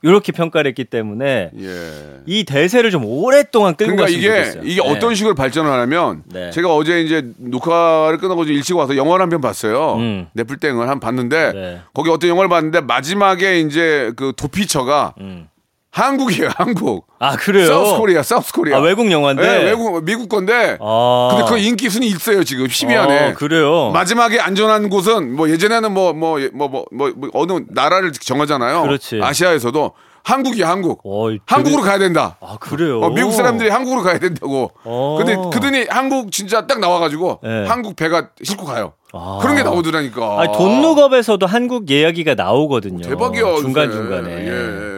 이렇게 0.06 0.34
평가를 0.34 0.68
했기 0.68 0.84
때문에 0.84 1.52
예. 1.58 1.92
이 2.26 2.44
대세를 2.44 2.92
좀 2.92 3.06
오랫동안 3.06 3.74
끌고 3.78 3.96
그러니까 3.96 4.10
이게 4.18 4.28
좋겠어요. 4.28 4.64
이게 4.66 4.82
네. 4.82 4.90
어떤 4.90 5.16
식으로 5.16 5.34
발전을 5.34 5.72
하냐면 5.72 6.24
네. 6.26 6.52
제가 6.52 6.76
어제 6.76 7.00
이제 7.04 7.26
녹화를 7.38 8.18
끝나고 8.18 8.44
일찍 8.44 8.76
와서 8.76 8.98
영화를 8.98 9.24
한 9.24 9.30
편 9.30 9.40
봤어요. 9.40 9.96
음. 9.96 10.28
넷플땡을 10.34 10.82
한번 10.90 11.00
봤는데 11.00 11.54
네. 11.54 11.82
거기 11.94 12.10
어떤 12.10 12.30
영화를 12.30 12.50
봤는데 12.50 12.82
마지막에 12.82 13.62
이제 13.62 14.12
그 14.18 14.34
도피처가 14.36 15.14
음. 15.22 15.48
한국이에요, 15.94 16.50
한국. 16.58 17.06
아 17.20 17.36
그래요? 17.36 17.68
South 17.68 17.98
Korea, 17.98 18.24
South 18.24 18.52
Korea. 18.52 18.78
아 18.78 18.82
외국 18.82 19.12
영화인데. 19.12 19.44
네, 19.44 19.64
외국 19.66 20.04
미국 20.04 20.28
건데. 20.28 20.78
아. 20.82 21.30
근데 21.32 21.50
그 21.50 21.58
인기 21.60 21.88
순위 21.90 22.08
있어요, 22.08 22.44
지금 22.44 22.66
10위 22.66 22.98
안에. 22.98 23.20
아, 23.30 23.34
그래요. 23.34 23.92
마지막에 23.92 24.40
안전한 24.40 24.90
곳은 24.90 25.36
뭐 25.36 25.50
예전에는 25.50 25.94
뭐 25.94 26.14
뭐 26.14 26.40
뭐 26.54 26.68
뭐뭐 26.92 27.14
어느 27.34 27.60
나라를 27.70 28.12
정하잖아요. 28.12 28.82
그렇지. 28.82 29.20
아시아에서도 29.22 29.92
한국이야, 30.24 30.68
한국. 30.70 31.02
어, 31.04 31.30
이 31.32 31.40
한국으로 31.46 31.82
되게- 31.84 31.90
가야 31.90 32.00
된다. 32.00 32.38
아 32.42 32.58
그래요. 32.60 33.00
어, 33.02 33.10
미국 33.12 33.32
사람들이 33.34 33.70
한국으로 33.70 34.02
가야 34.02 34.18
된다고. 34.18 34.72
어. 34.86 35.18
근데 35.20 35.36
그들이 35.54 35.86
한국 35.90 36.32
진짜 36.32 36.66
딱 36.66 36.80
나와가지고 36.80 37.40
네. 37.44 37.66
한국 37.68 37.96
배가 37.96 38.30
싣고 38.42 38.66
가요. 38.66 38.94
아. 39.16 39.38
그런 39.42 39.56
게 39.56 39.64
나오더라니까. 39.64 40.42
아니, 40.42 40.52
돈룩업에서도 40.54 41.46
한국 41.46 41.90
이야기가 41.92 42.34
나오거든요. 42.34 43.08
대박이야. 43.08 43.58
중간. 43.62 43.92
중간에. 43.92 44.32
예. 44.48 44.50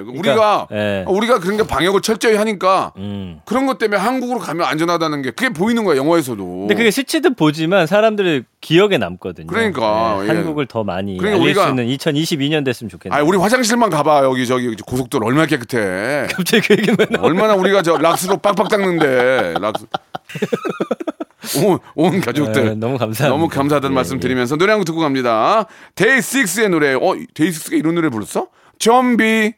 그러니까, 0.06 0.16
우리가 0.16 0.68
예. 0.72 1.04
우리가 1.08 1.40
그런 1.40 1.58
게 1.58 1.64
방역을 1.68 2.00
철저히 2.02 2.36
하니까 2.36 2.94
음. 2.96 3.42
그런 3.44 3.66
것 3.66 3.78
때문에 3.78 4.00
한국으로 4.00 4.40
가면 4.40 4.66
안전하다는 4.66 5.22
게 5.24 5.32
그게 5.32 5.50
보이는 5.52 5.84
거야 5.84 5.98
영화에서도. 5.98 6.46
근데 6.46 6.76
그게 6.76 6.92
스치듯 6.92 7.36
보지만 7.36 7.86
사람들이 7.88 8.44
기억에 8.62 8.98
남거든요. 8.98 9.48
그러니까, 9.48 10.18
네, 10.22 10.30
예. 10.30 10.32
한국을 10.32 10.66
더 10.68 10.84
많이 10.86 11.18
그러니까 11.18 11.44
알릴 11.44 11.54
우리가- 11.56 11.64
수 11.64 11.70
있는 11.70 11.88
2022년 11.88 12.64
됐으면 12.64 12.90
좋겠네요. 12.90 13.20
아, 13.20 13.24
우리 13.24 13.38
화장실만 13.38 13.90
가봐 13.90 14.24
여기 14.24 14.48
저기 14.48 14.74
고속도로 14.76 15.26
얼마나 15.28 15.46
깨끗해. 15.48 16.28
갑자기 16.32 16.68
그 16.68 16.74
얘기만 16.78 17.08
나. 17.10 17.20
얼마나 17.22 17.56
우리가 17.56 17.82
저 17.82 17.98
락스로 17.98 18.38
빡빡 18.38 18.70
닦는데 18.70 19.56
락스. 19.60 19.86
온, 21.64 21.80
온 21.96 22.22
가족들 22.22 22.66
네, 22.66 22.76
너무 22.76 22.98
감사합니다. 22.98 23.28
너무 23.30 23.48
감사하다는 23.48 23.94
예, 23.94 23.96
말씀 23.96 24.18
예. 24.18 24.20
드리면서 24.20 24.56
노래 24.56 24.72
한 24.72 24.80
곡 24.80 24.86
듣고 24.86 25.00
갑니다. 25.00 25.66
데이식스의 25.96 26.70
노래. 26.70 26.94
어, 26.94 27.16
데이식스가 27.34 27.76
이런 27.78 27.96
노래 27.96 28.10
불렀어? 28.10 28.48
좀비. 28.80 29.54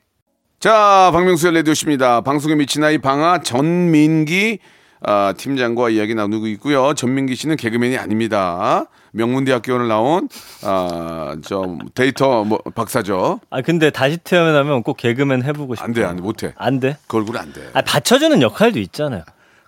자, 0.59 1.09
박명수의 1.13 1.53
라디오쇼입니다. 1.53 2.21
방송에 2.21 2.55
미친 2.55 2.83
아이 2.83 2.97
방아 2.97 3.41
전민기 3.41 4.59
아, 5.01 5.33
팀장과 5.37 5.89
이야기 5.91 6.15
나누고 6.15 6.47
있고요. 6.47 6.93
전민기 6.95 7.35
씨는 7.35 7.55
개그맨이 7.55 7.97
아닙니다. 7.97 8.85
명문대학교를 9.11 9.87
나온 9.87 10.27
아, 10.63 11.35
저 11.43 11.77
데이터 11.93 12.43
뭐 12.43 12.57
박사죠. 12.73 13.39
아 13.51 13.61
근데 13.61 13.89
다시 13.91 14.17
태어나면 14.17 14.81
꼭 14.83 14.97
개그맨 14.97 15.43
해보고 15.43 15.75
싶어. 15.75 15.85
안 15.85 15.93
돼, 15.93 16.03
안 16.03 16.15
돼, 16.15 16.21
못 16.23 16.41
해. 16.43 16.53
안 16.57 16.79
돼? 16.79 16.97
그 17.07 17.17
얼굴 17.17 17.37
안 17.37 17.53
돼. 17.53 17.69
아 17.73 17.81
받쳐주는 17.81 18.41
역할도 18.41 18.79
있잖아요. 18.79 19.23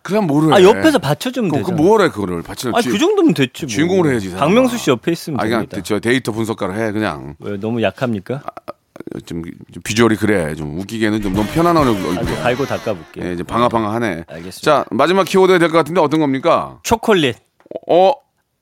그럼 0.09 0.27
뭐를 0.27 0.53
아 0.53 0.57
해? 0.57 0.63
옆에서 0.63 0.99
받쳐주면 0.99 1.51
그, 1.51 1.57
되잖아. 1.57 1.75
그 1.75 1.81
뭐래 1.81 2.09
그거를 2.09 2.41
받쳐. 2.41 2.69
아그 2.69 2.97
정도면 2.97 3.33
됐지. 3.33 3.65
뭐. 3.65 3.69
주인공으로 3.69 4.11
해야지, 4.11 4.29
사람아. 4.29 4.45
박명수 4.45 4.77
씨 4.77 4.89
옆에 4.89 5.11
있으면 5.11 5.39
아, 5.39 5.43
그냥 5.43 5.59
됩니다. 5.61 5.81
저 5.83 5.99
데이터 5.99 6.31
분석가로 6.31 6.73
해 6.75 6.91
그냥 6.91 7.35
왜 7.39 7.57
너무 7.57 7.81
약합니까? 7.81 8.41
좀, 9.25 9.43
좀 9.71 9.81
비주얼이 9.83 10.17
그래 10.17 10.55
좀 10.55 10.77
웃기게는 10.79 11.21
좀 11.21 11.33
너무 11.33 11.47
편안한 11.53 11.87
얼굴. 11.87 12.17
아, 12.17 12.23
저 12.23 12.35
갈고 12.41 12.65
닦아볼게요. 12.65 13.25
예, 13.25 13.33
이제 13.33 13.43
방아방아하네. 13.43 14.25
알겠습니다. 14.27 14.59
자 14.61 14.85
마지막 14.91 15.23
키워드 15.25 15.51
해야 15.51 15.59
될것 15.59 15.77
같은데 15.77 16.01
어떤 16.01 16.19
겁니까? 16.19 16.79
초콜릿. 16.83 17.37
어. 17.87 18.11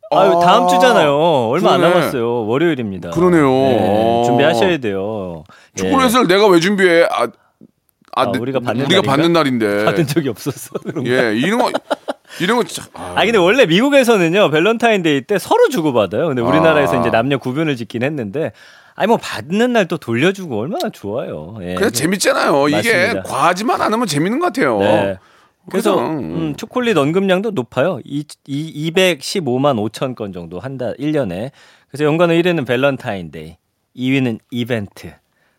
아유 0.10 0.39
다음 0.41 0.69
주잖아요. 0.69 1.17
얼마 1.49 1.73
안 1.73 1.81
그러네. 1.81 1.95
남았어요. 1.99 2.45
월요일입니다. 2.47 3.10
그러네요. 3.10 3.43
네, 3.49 3.77
어. 3.81 4.23
준비하셔야 4.25 4.77
돼요. 4.77 5.43
예. 5.77 5.81
초콜릿을 5.83 6.27
내가 6.27 6.47
왜 6.47 6.62
준비해? 6.62 7.03
아, 7.12 7.27
아, 8.19 8.23
아, 8.23 8.32
우리가 8.39 8.60
받는 8.60 8.86
우리가 8.86 9.01
날인가? 9.01 9.12
받는 9.12 9.34
날인데. 9.34 9.86
받은 9.86 10.08
적이 10.08 10.30
없었어. 10.30 10.71
그런가? 10.84 11.10
예, 11.10 11.36
이런 11.38 11.60
거 11.60 11.71
이런 12.41 12.58
거 12.58 12.63
진짜. 12.63 12.88
아, 12.93 13.13
아 13.15 13.23
근데 13.25 13.38
원래 13.38 13.65
미국에서는요 13.65 14.49
밸런타인데이 14.51 15.21
때 15.21 15.38
서로 15.39 15.69
주고 15.69 15.93
받아요. 15.93 16.27
근데 16.27 16.41
우리나라에서 16.41 16.97
아. 16.97 16.99
이제 17.01 17.10
남녀 17.10 17.38
구분을 17.38 17.75
짓긴 17.75 18.03
했는데 18.03 18.51
아니 18.95 19.08
뭐 19.08 19.17
받는 19.17 19.73
날 19.73 19.88
또 19.88 19.97
돌려주고 19.97 20.60
얼마나 20.60 20.89
좋아요. 20.89 21.56
예. 21.62 21.75
그냥 21.75 21.91
재밌잖아요. 21.91 22.67
이게 22.69 22.75
맞습니다. 22.75 23.23
과하지만 23.23 23.82
않으면 23.82 24.08
재밌는 24.08 24.39
것 24.39 24.47
같아요. 24.47 24.80
네. 24.80 25.17
그래서 25.69 25.95
그죠? 25.95 26.08
음, 26.08 26.56
초콜릿 26.56 26.97
언급량도 26.97 27.51
높아요. 27.51 27.99
이, 28.06 28.23
이 28.47 28.91
215만 28.91 29.75
5천 29.91 30.15
건 30.15 30.32
정도 30.32 30.60
한달 30.60 30.95
1년에. 30.97 31.51
그래서 31.89 32.06
연관어 32.06 32.34
1위는 32.34 32.65
밸런타인데이, 32.65 33.58
2위는 33.95 34.39
이벤트. 34.51 35.13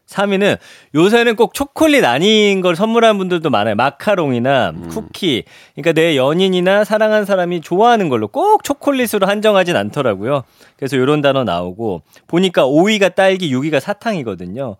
3위는 0.08 0.58
요새는 0.94 1.36
꼭 1.36 1.54
초콜릿 1.54 2.04
아닌 2.04 2.60
걸 2.60 2.74
선물하는 2.74 3.18
분들도 3.18 3.50
많아요. 3.50 3.74
마카롱이나 3.74 4.70
음. 4.70 4.88
쿠키. 4.88 5.44
그러니까 5.74 5.92
내 5.92 6.16
연인이나 6.16 6.84
사랑한 6.84 7.24
사람이 7.24 7.60
좋아하는 7.60 8.08
걸로 8.08 8.28
꼭 8.28 8.64
초콜릿으로 8.64 9.26
한정하진 9.26 9.76
않더라고요. 9.76 10.44
그래서 10.76 10.96
이런 10.96 11.20
단어 11.20 11.44
나오고 11.44 12.02
보니까 12.26 12.66
5위가 12.66 13.14
딸기, 13.14 13.54
6위가 13.54 13.80
사탕이거든요. 13.80 14.76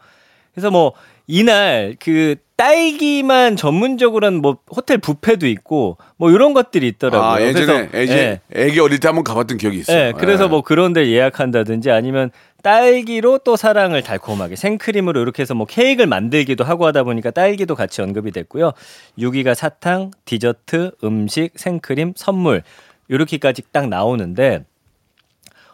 그래서 0.52 0.70
뭐 0.70 0.94
이날 1.26 1.96
그 2.00 2.36
딸기만 2.58 3.54
전문적으로 3.54 4.26
한 4.26 4.38
뭐 4.38 4.58
호텔 4.74 4.98
뷔페도 4.98 5.46
있고 5.46 5.96
뭐 6.16 6.30
이런 6.32 6.54
것들이 6.54 6.88
있더라고요. 6.88 7.30
아, 7.30 7.40
예전에 7.40 7.88
그래서, 7.88 7.96
애기, 7.96 8.12
예. 8.12 8.40
애기 8.52 8.80
어릴 8.80 8.98
때 8.98 9.06
한번 9.08 9.22
가봤던 9.24 9.58
기억이 9.58 9.78
있어요. 9.78 9.96
예, 9.96 10.12
그래서 10.16 10.44
예. 10.44 10.48
뭐 10.48 10.62
그런 10.62 10.92
데 10.92 11.08
예약한다든지 11.08 11.90
아니면 11.92 12.30
딸기로 12.62 13.38
또 13.38 13.54
사랑을 13.54 14.02
달콤하게 14.02 14.56
생크림으로 14.56 15.20
이렇게 15.20 15.42
해서 15.42 15.54
뭐 15.54 15.66
케이크를 15.66 16.08
만들기도 16.08 16.64
하고 16.64 16.86
하다 16.86 17.04
보니까 17.04 17.30
딸기도 17.30 17.76
같이 17.76 18.02
언급이 18.02 18.32
됐고요. 18.32 18.72
6위가 19.18 19.54
사탕, 19.54 20.10
디저트, 20.24 20.92
음식, 21.04 21.52
생크림, 21.54 22.14
선물 22.16 22.64
이렇게까지 23.08 23.62
딱 23.70 23.88
나오는데 23.88 24.64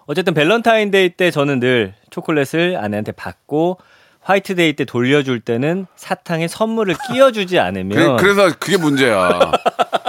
어쨌든 0.07 0.35
밸런타인데이 0.35 1.11
때 1.17 1.31
저는 1.31 1.61
늘 1.61 1.95
초콜릿을 2.11 2.77
아내한테 2.77 3.13
받고 3.13 3.79
화이트데이 4.25 4.73
때 4.75 4.85
돌려줄 4.85 5.41
때는 5.41 5.87
사탕에 5.97 6.49
선물을 6.49 6.97
끼워주지 7.09 7.59
않으면 7.59 8.17
그래, 8.17 8.35
서 8.35 8.51
그게 8.59 8.77
문제야. 8.77 9.53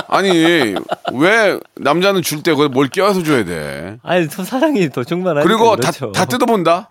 아니 0.07 0.75
왜 1.13 1.59
남자는 1.75 2.21
줄 2.21 2.41
때 2.41 2.51
그걸 2.51 2.69
뭘 2.69 2.87
껴서 2.87 3.23
줘야 3.23 3.43
돼? 3.43 3.97
아니 4.03 4.27
더 4.29 4.43
사랑이 4.43 4.89
더 4.89 5.03
충만하니까 5.03 5.43
그리고 5.47 5.75
그렇죠. 5.75 6.11
다, 6.11 6.21
다 6.21 6.25
뜯어본다. 6.25 6.89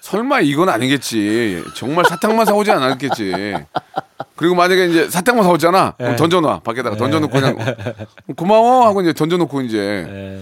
설마 0.00 0.40
이건 0.40 0.68
아니겠지. 0.68 1.64
정말 1.74 2.04
사탕만 2.04 2.46
사오지 2.46 2.70
않았겠지. 2.70 3.54
그리고 4.36 4.54
만약에 4.54 4.86
이제 4.86 5.08
사탕만 5.10 5.44
사오잖아. 5.44 5.94
그럼 5.96 6.10
네. 6.12 6.16
던져놔 6.16 6.60
밖에다가 6.60 6.96
던져놓고 6.96 7.32
그냥 7.32 7.56
고마워 8.36 8.86
하고 8.86 9.00
이제 9.02 9.12
던져놓고 9.12 9.62
이제 9.62 10.06
예. 10.08 10.40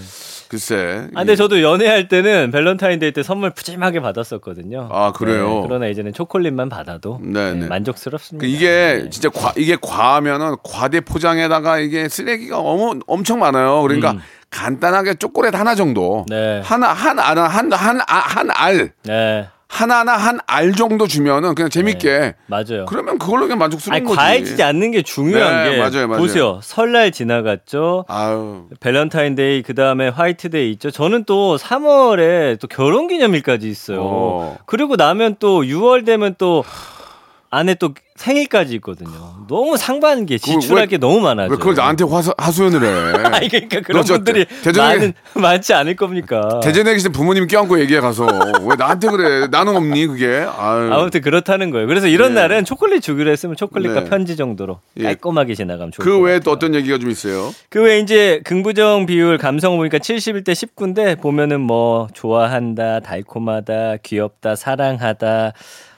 글쎄. 0.55 1.09
아, 1.15 1.21
근데 1.21 1.35
저도 1.35 1.63
연애할 1.63 2.07
때는 2.07 2.53
밸런타인데이 2.53 3.11
때 3.11 3.25
선물 3.25 3.51
푸짐하게 3.51 3.99
받았었거든요. 3.99 4.89
아, 4.93 5.11
그래요? 5.11 5.49
네, 5.49 5.63
그러나 5.67 5.87
이제는 5.89 6.13
초콜릿만 6.13 6.69
받아도 6.69 7.19
네, 7.21 7.53
네, 7.53 7.61
네. 7.61 7.67
만족스럽습니다. 7.67 8.41
그 8.41 8.47
이게 8.47 9.01
네. 9.03 9.11
진짜 9.11 9.29
과 9.31 9.53
이게 9.57 9.77
과하면은 9.81 10.55
과대 10.63 11.01
포장에다가 11.01 11.79
이게 11.81 12.09
쓰레기가 12.09 12.61
어머, 12.61 13.01
엄청 13.09 13.41
많아요. 13.41 13.83
그러니까 13.83 14.17
간단하게 14.51 15.15
초콜릿 15.15 15.59
하나 15.59 15.75
정도. 15.75 16.21
음. 16.21 16.27
네. 16.31 16.61
하나 16.63 16.93
한알 16.93 17.37
한한알 17.37 18.93
네, 19.03 19.49
하나나 19.75 20.13
한 20.17 20.39
알 20.47 20.73
정도 20.73 21.09
주면은 21.09 21.55
그냥 21.57 21.69
재밌게 21.69 22.35
맞아요. 22.47 22.87
그러면 22.87 23.19
그걸로 23.19 23.43
그냥 23.43 23.59
만족스러운 23.59 23.97
아니 23.97 24.05
거지. 24.05 24.17
과해지지 24.17 24.63
않는 24.63 24.93
게 24.93 25.03
중요한 25.03 25.65
네, 25.65 25.71
게 25.73 25.79
맞아요, 25.79 26.07
맞아요. 26.07 26.21
보세요. 26.21 26.61
설날 26.63 27.11
지나갔죠. 27.11 28.05
아유. 28.07 28.67
밸런타인데이 28.79 29.63
그 29.63 29.75
다음에 29.75 30.09
화이트데이 30.09 30.71
있죠. 30.73 30.93
저는 30.93 31.25
또 31.25 31.57
3월에 31.57 32.61
또 32.61 32.69
결혼 32.69 33.09
기념일까지 33.09 33.69
있어요. 33.69 33.99
어. 34.03 34.59
그리고 34.67 34.95
나면 34.95 35.37
또 35.41 35.63
6월 35.63 36.07
되면 36.07 36.37
또 36.39 36.63
아내 37.57 37.75
또 37.75 37.95
생일까지 38.17 38.75
있거든요. 38.77 39.11
너무 39.49 39.77
상반기 39.77 40.39
지출할 40.39 40.85
왜- 40.85 40.87
게 40.87 40.99
너무 40.99 41.21
많아요. 41.21 41.49
왜 41.51 41.57
그걸 41.57 41.75
나한테 41.75 42.05
화수, 42.05 42.33
하소연을 42.39 42.83
해? 42.85 43.23
아니 43.37 43.49
그러니까 43.49 43.81
그런 43.81 44.05
분들이 44.05 44.45
대- 44.45 44.71
대전에- 44.73 44.79
많은 44.79 45.13
많지 45.35 45.75
않을 45.75 45.97
겁니까? 45.97 46.61
대전에 46.63 46.93
계신 46.95 47.13
부모님 47.13 47.47
껴안고 47.47 47.81
얘기해 47.81 48.01
가서 48.01 48.27
왜 48.63 48.77
나한테 48.77 49.09
그래? 49.09 49.47
나는 49.49 49.77
없니 49.77 50.07
그게? 50.07 50.47
아유. 50.57 50.91
아무튼 50.93 51.21
그렇다는 51.23 51.71
거예요. 51.71 51.87
그래서 51.87 52.07
이런 52.07 52.35
네. 52.35 52.41
날은 52.43 52.65
초콜릿 52.65 53.03
주기로 53.03 53.31
했으면 53.31 53.57
초콜릿과 53.57 54.01
네. 54.05 54.11
편지 54.11 54.37
정도로 54.37 54.79
예. 54.99 55.05
깔끔하게 55.05 55.55
지나가면 55.55 55.93
좋을 55.93 56.05
그것 56.05 56.19
외에 56.21 56.35
같아요. 56.39 56.41
또 56.45 56.51
어떤 56.53 56.75
얘기가 56.75 56.99
좀 56.99 57.11
있어요? 57.11 57.53
그 57.69 57.83
외에 57.83 57.99
이제 57.99 58.41
긍부정 58.45 59.07
비율 59.07 59.39
감성 59.39 59.77
보니까 59.77 59.99
71대 59.99 60.51
19인데 60.53 61.21
보면은 61.21 61.61
뭐 61.61 62.07
좋아한다, 62.15 63.01
달콤하다, 63.01 63.97
귀엽다, 64.03 64.55
사랑하다, 64.57 65.53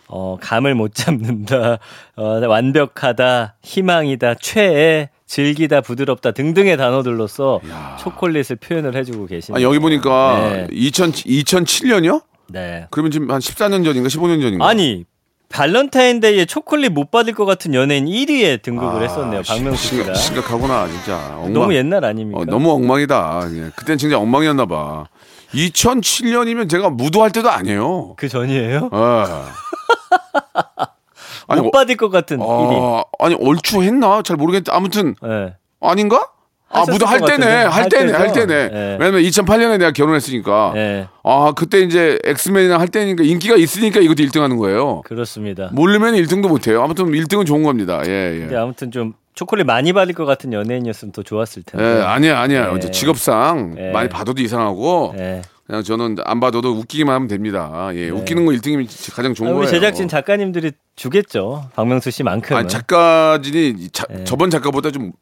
어 0.09 0.37
감을 0.41 0.75
못 0.75 0.95
잡는다, 0.95 1.79
어 2.17 2.25
완벽하다, 2.47 3.57
희망이다, 3.63 4.35
최애, 4.41 5.11
즐기다, 5.27 5.81
부드럽다 5.81 6.31
등등의 6.31 6.77
단어들로서 6.77 7.61
초콜릿을 7.99 8.57
표현을 8.61 8.95
해주고 8.97 9.27
계십니다. 9.27 9.59
아, 9.59 9.63
여기 9.69 9.79
보니까 9.81 10.39
네. 10.41 10.67
2000 10.71 11.11
2007년이요? 11.13 12.23
네. 12.49 12.87
그러면 12.91 13.11
지금 13.11 13.31
한 13.31 13.41
14년 13.41 13.85
전인가 13.85 14.09
15년 14.09 14.41
전인가? 14.41 14.69
아니 14.69 15.05
발렌타인데이에 15.49 16.45
초콜릿 16.45 16.93
못 16.93 17.11
받을 17.11 17.33
것 17.33 17.45
같은 17.45 17.73
연예인 17.75 18.07
1위에 18.07 18.63
등극을 18.63 19.01
아, 19.01 19.03
했었네요. 19.03 19.43
심- 19.43 19.57
박명수 19.57 19.89
심각- 19.89 20.05
씨가. 20.05 20.15
심각 20.15 20.51
하구나 20.53 20.87
진짜. 20.89 21.17
엉망. 21.37 21.53
너무 21.53 21.75
옛날 21.75 22.05
아닙니까? 22.05 22.41
어, 22.41 22.45
너무 22.45 22.71
엉망이다. 22.73 23.49
예. 23.55 23.71
그땐 23.77 23.97
진짜 23.99 24.19
엉망이었나 24.19 24.67
봐. 24.67 25.07
2007년이면 25.55 26.69
제가 26.69 26.91
무도할 26.91 27.31
때도 27.31 27.51
아니에요. 27.51 28.15
그 28.17 28.29
전이에요? 28.29 28.91
어. 28.93 29.25
아니, 31.49 31.61
못 31.61 31.69
어, 31.69 31.71
받을 31.71 31.97
것 31.97 32.09
같은 32.11 32.39
1위. 32.39 32.43
어, 32.45 33.05
아니 33.19 33.35
얼추 33.41 33.83
했나? 33.83 34.23
잘 34.23 34.37
모르겠는데 34.37 34.73
아무튼 34.73 35.15
네. 35.23 35.55
아닌가? 35.81 36.29
아 36.69 36.85
무도 36.89 37.07
할것 37.07 37.29
때네. 37.31 37.45
할 37.47 37.69
할 37.71 37.89
때네, 37.89 38.13
할 38.13 38.33
때죠? 38.33 38.47
때네. 38.49 38.69
네. 38.69 38.97
왜냐면 38.99 39.23
2008년에 39.23 39.79
내가 39.79 39.93
결혼했으니까. 39.93 40.73
네, 40.75 41.07
아 41.23 41.53
그때 41.55 41.79
이제 41.81 42.19
엑스맨이랑 42.25 42.81
할 42.81 42.89
때니까 42.89 43.23
인기가 43.23 43.55
있으니까 43.55 44.01
이것도 44.01 44.25
1등 44.25 44.41
하는 44.41 44.57
거예요. 44.57 45.03
그렇습니다. 45.03 45.69
모르면 45.73 46.15
1등도 46.15 46.49
못 46.49 46.67
해요. 46.67 46.83
아무튼 46.83 47.07
1등은 47.13 47.47
좋은 47.47 47.63
겁니다. 47.63 48.03
예, 48.07 48.35
예. 48.35 48.39
근데 48.41 48.57
아무튼 48.57 48.91
좀 48.91 49.15
초콜릿 49.35 49.65
많이 49.65 49.93
받을 49.93 50.13
것 50.15 50.25
같은 50.25 50.53
연예인이었으면 50.53 51.13
더 51.13 51.23
좋았을 51.23 51.63
텐데. 51.63 51.85
예, 52.01 52.03
아니야, 52.03 52.41
아니야. 52.41 52.73
네. 52.73 52.79
이제 52.79 52.91
직업상 52.91 53.77
네. 53.77 53.93
많이 53.93 54.09
받아도 54.09 54.43
이상하고 54.43 55.15
네. 55.17 55.43
그냥 55.67 55.83
저는 55.83 56.17
안 56.25 56.39
봐도도 56.39 56.71
웃기기만 56.73 57.13
하면 57.15 57.29
됩니다. 57.29 57.91
예, 57.95 58.09
웃기는 58.11 58.47
거 58.47 58.53
1등이면 58.53 59.15
가장 59.15 59.35
좋은 59.35 59.49
아, 59.49 59.53
우리 59.53 59.67
거예요. 59.67 59.71
제작진 59.71 60.07
작가님들이 60.07 60.73
주겠죠. 60.95 61.71
박명수 61.75 62.11
씨만큼은. 62.13 62.61
아니, 62.61 62.69
작가진이 62.69 63.89
자- 63.91 64.07
네. 64.09 64.23
저번 64.25 64.49
작가보다 64.51 64.93
좀, 64.93 65.13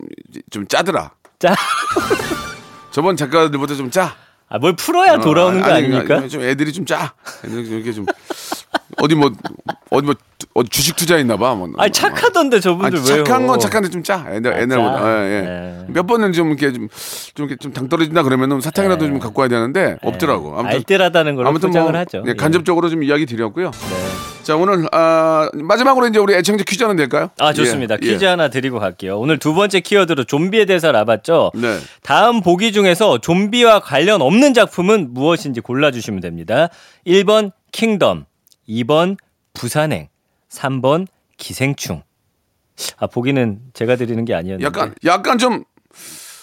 좀 0.51 0.67
짜더라. 0.69 1.13
짜. 1.39 1.55
저번 2.91 3.17
작가들보다 3.17 3.75
좀 3.75 3.91
짜. 3.91 4.15
아, 4.55 4.59
뭘 4.59 4.77
풀어야 4.77 5.19
돌아오는 5.19 5.61
거 5.61 5.67
아니, 5.67 5.87
아닙니까? 5.87 6.19
아니, 6.19 6.29
좀 6.29 6.40
애들이 6.40 6.73
좀 6.73 6.87
짜. 6.87 7.12
애들이 7.45 7.64
좀 7.64 7.75
이렇게 7.75 7.93
좀 7.93 8.07
어디 8.99 9.17
뭐 9.17 9.33
어디 9.90 10.07
뭐 10.07 10.14
어디 10.55 10.69
주식 10.69 10.95
투자했나 10.95 11.37
봐. 11.37 11.57
뭐. 11.57 11.69
아니 11.77 11.90
착하던데 11.90 12.61
저분들 12.61 13.01
왜요? 13.01 13.25
착한 13.25 13.49
건 13.49 13.59
착한데 13.59 13.90
좀 13.90 14.05
짜. 14.05 14.25
옛날 14.33 14.55
아, 14.55 14.61
옛날보다. 14.61 15.01
짜? 15.01 15.25
예, 15.25 15.33
예. 15.33 15.40
네. 15.43 15.87
몇 15.88 16.07
번은 16.07 16.33
좀 16.33 16.51
이렇게 16.51 16.73
좀, 16.73 16.88
좀 17.35 17.47
이렇게 17.47 17.57
좀당 17.57 17.88
떨어진다 17.88 18.23
그러면은 18.23 18.61
사탕이라도 18.61 19.07
좀 19.09 19.19
갖고 19.19 19.40
와야 19.40 19.49
되는데 19.49 19.97
없더라고. 20.03 20.57
아무튼 20.57 20.77
알뜰하다는 20.77 21.35
걸로 21.35 21.49
아무튼 21.49 21.71
포장을 21.71 21.90
뭐 21.90 22.01
하죠. 22.03 22.23
예, 22.25 22.31
예. 22.31 22.35
간접적으로 22.35 22.88
좀 22.88 23.03
이야기 23.03 23.27
드렸고요. 23.27 23.73
네. 23.73 24.34
자 24.45 24.57
오늘 24.57 24.87
아, 24.93 25.49
마지막으로 25.55 26.07
이제 26.07 26.19
우리 26.19 26.35
애청자 26.35 26.65
퀴즈 26.65 26.85
하나 26.85 26.95
될까요? 26.95 27.31
아 27.39 27.55
좋습니다. 27.55 27.97
예, 28.03 28.07
예. 28.07 28.13
퀴즈 28.13 28.25
하나 28.27 28.49
드리고 28.49 28.79
갈게요. 28.79 29.19
오늘 29.19 29.39
두 29.39 29.55
번째 29.55 29.81
키워드로 29.81 30.25
좀비에 30.25 30.67
대해서 30.67 30.89
알아봤죠. 30.89 31.53
네. 31.55 31.79
다음 32.03 32.43
보기 32.43 32.73
중에서 32.73 33.19
좀비와 33.19 33.81
관련 33.81 34.21
없는 34.21 34.53
작품은 34.53 35.15
무엇인지 35.15 35.63
골라주시면 35.63 36.21
됩니다. 36.21 36.69
1번 37.07 37.53
킹덤, 37.73 38.27
2번 38.69 39.17
부산행, 39.55 40.09
3번 40.51 41.07
기생충. 41.39 42.03
아 42.99 43.07
보기는 43.07 43.61
제가 43.73 43.97
드리는 43.97 44.23
게 44.27 44.35
아니었는데 44.35 44.67
약간 44.67 44.95
약간 45.05 45.39
좀 45.39 45.65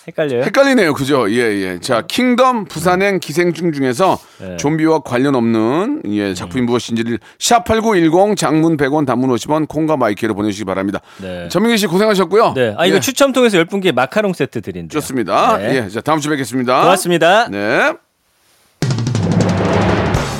헷갈려요? 0.07 0.43
헷갈리네요. 0.43 0.93
그죠? 0.93 1.29
예, 1.31 1.37
예. 1.37 1.79
자, 1.79 2.01
킹덤 2.01 2.65
부산행 2.65 3.19
기생충 3.19 3.71
중에서 3.71 4.19
네. 4.39 4.57
좀비와 4.57 4.99
관련 4.99 5.35
없는 5.35 6.01
예, 6.07 6.33
작품이 6.33 6.63
무엇인지를 6.65 7.19
샵8910 7.39 8.35
장문 8.35 8.77
100원 8.77 9.05
단문 9.05 9.29
50원 9.29 9.67
콩과 9.67 9.97
마이케이로 9.97 10.33
보내주시기 10.33 10.65
바랍니다. 10.65 10.99
네. 11.21 11.47
전민기 11.49 11.77
씨 11.77 11.87
고생하셨고요. 11.87 12.53
네. 12.55 12.73
아 12.77 12.85
이거 12.85 12.97
예, 12.97 12.99
추첨 12.99 13.31
통해서 13.31 13.57
10분께 13.57 13.93
마카롱 13.93 14.33
세트 14.33 14.61
드린대요. 14.61 14.99
좋습니다. 14.99 15.57
네. 15.57 15.85
예. 15.85 15.89
자, 15.89 16.01
다음 16.01 16.19
주에 16.19 16.31
뵙겠습니다. 16.31 16.81
고맙습니다. 16.81 17.47
네. 17.49 17.93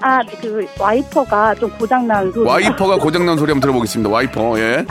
아, 0.00 0.20
그 0.40 0.66
와이퍼가 0.78 1.54
좀 1.56 1.70
고장난 1.78 2.30
소리. 2.32 2.46
와이퍼가 2.46 2.96
고장난 2.96 3.36
소리 3.38 3.50
한번 3.50 3.60
들어보겠습니다. 3.60 4.10
와이퍼, 4.10 4.58
예. 4.60 4.84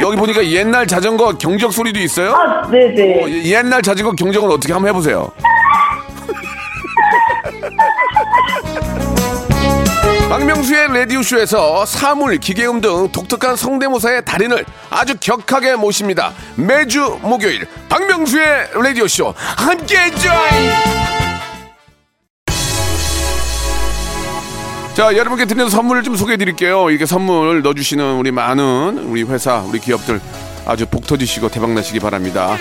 여기 0.00 0.16
보니까 0.16 0.44
옛날 0.46 0.86
자전거 0.86 1.32
경적 1.36 1.72
소리도 1.72 1.98
있어요? 1.98 2.34
네네. 2.70 3.22
어, 3.24 3.28
예- 3.28 3.44
옛날 3.56 3.82
자전거 3.82 4.12
경적은 4.12 4.48
어떻게 4.50 4.72
한번 4.72 4.88
해보세요. 4.90 5.30
박명수의 10.40 10.88
라디오쇼에서 10.88 11.84
사물, 11.84 12.38
기계음 12.38 12.80
등 12.80 13.12
독특한 13.12 13.56
성대모사의 13.56 14.24
달인을 14.24 14.64
아주 14.88 15.14
격하게 15.20 15.76
모십니다. 15.76 16.32
매주 16.56 17.18
목요일 17.20 17.66
박명수의 17.90 18.70
라디오쇼 18.72 19.34
함께해 19.36 20.10
줘요. 20.12 20.72
자, 24.94 25.14
여러분께 25.14 25.44
드리는 25.44 25.68
선물을 25.68 26.04
좀 26.04 26.16
소개해 26.16 26.38
드릴게요. 26.38 26.88
이렇게 26.88 27.04
선물 27.04 27.60
넣어주시는 27.60 28.14
우리 28.14 28.30
많은 28.30 29.08
우리 29.10 29.24
회사, 29.24 29.58
우리 29.58 29.78
기업들 29.78 30.22
아주 30.64 30.86
복 30.86 31.06
터지시고 31.06 31.50
대박 31.50 31.72
나시기 31.72 32.00
바랍니다. 32.00 32.56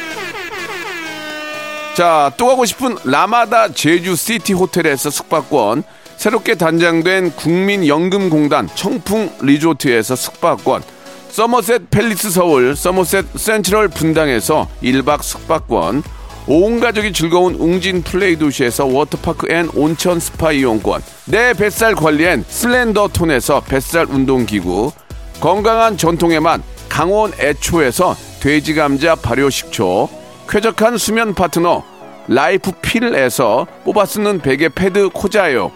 자, 1.95 2.29
또 2.35 2.47
가고 2.47 2.65
싶은 2.65 2.97
라마다 3.05 3.71
제주 3.71 4.17
시티 4.17 4.51
호텔에서 4.51 5.09
숙박권, 5.09 5.83
새롭게 6.19 6.55
단장된 6.55 7.31
국민연금공단 7.31 8.67
청풍 8.75 9.37
리조트에서 9.39 10.17
숙박권, 10.17 10.83
서머셋 11.29 11.89
팰리스 11.89 12.31
서울, 12.31 12.75
서머셋 12.75 13.25
센트럴 13.37 13.87
분당에서 13.87 14.67
1박 14.83 15.23
숙박권, 15.23 16.03
온 16.47 16.79
가족이 16.81 17.13
즐거운 17.13 17.55
웅진 17.55 18.03
플레이 18.03 18.35
도시에서 18.35 18.85
워터파크 18.85 19.49
and 19.49 19.69
온천 19.73 20.19
스파 20.19 20.51
이용권, 20.51 21.01
내 21.27 21.53
뱃살 21.53 21.95
관리엔 21.95 22.43
슬렌더 22.49 23.07
톤에서 23.13 23.61
뱃살 23.61 24.07
운동기구, 24.09 24.91
건강한 25.39 25.95
전통의 25.95 26.41
맛 26.41 26.59
강원 26.89 27.31
애초에서 27.39 28.17
돼지 28.41 28.73
감자 28.73 29.15
발효 29.15 29.49
식초, 29.49 30.09
쾌적한 30.49 30.97
수면 30.97 31.33
파트너 31.33 31.81
라이프 32.27 32.73
필에서 32.81 33.65
뽑아 33.85 34.05
쓰는 34.05 34.39
베개 34.39 34.69
패드 34.69 35.11
코자요, 35.13 35.71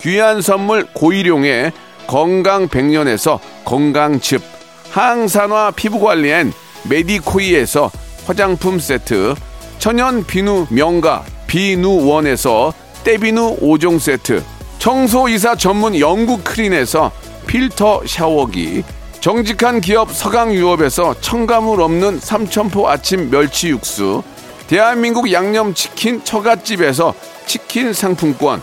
귀한 0.00 0.40
선물 0.40 0.86
고일용의 0.92 1.72
건강 2.06 2.68
백년에서 2.68 3.40
건강즙, 3.64 4.42
항산화 4.90 5.72
피부 5.72 6.00
관리엔 6.00 6.52
메디코이에서 6.88 7.90
화장품 8.26 8.78
세트, 8.78 9.34
천연 9.78 10.24
비누 10.24 10.66
명가 10.70 11.24
비누원에서 11.46 12.72
때비누 13.04 13.58
5종 13.60 13.98
세트, 13.98 14.42
청소이사 14.78 15.56
전문 15.56 15.98
영국 15.98 16.44
크린에서 16.44 17.10
필터 17.46 18.02
샤워기, 18.06 18.84
정직한 19.20 19.80
기업 19.80 20.12
서강유업에서 20.12 21.20
첨가물 21.20 21.80
없는 21.80 22.20
삼천포 22.20 22.88
아침 22.88 23.30
멸치 23.30 23.68
육수, 23.68 24.22
대한민국 24.68 25.32
양념치킨 25.32 26.24
처갓집에서 26.24 27.14
치킨 27.46 27.92
상품권, 27.92 28.62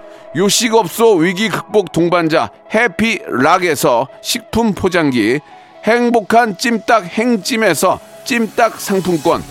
요식업소 0.35 1.15
위기 1.15 1.49
극복 1.49 1.91
동반자 1.91 2.51
해피락에서 2.73 4.07
식품 4.21 4.73
포장기, 4.73 5.39
행복한 5.83 6.57
찜닭 6.57 7.05
행찜에서 7.05 7.99
찜닭 8.23 8.79
상품권, 8.79 9.43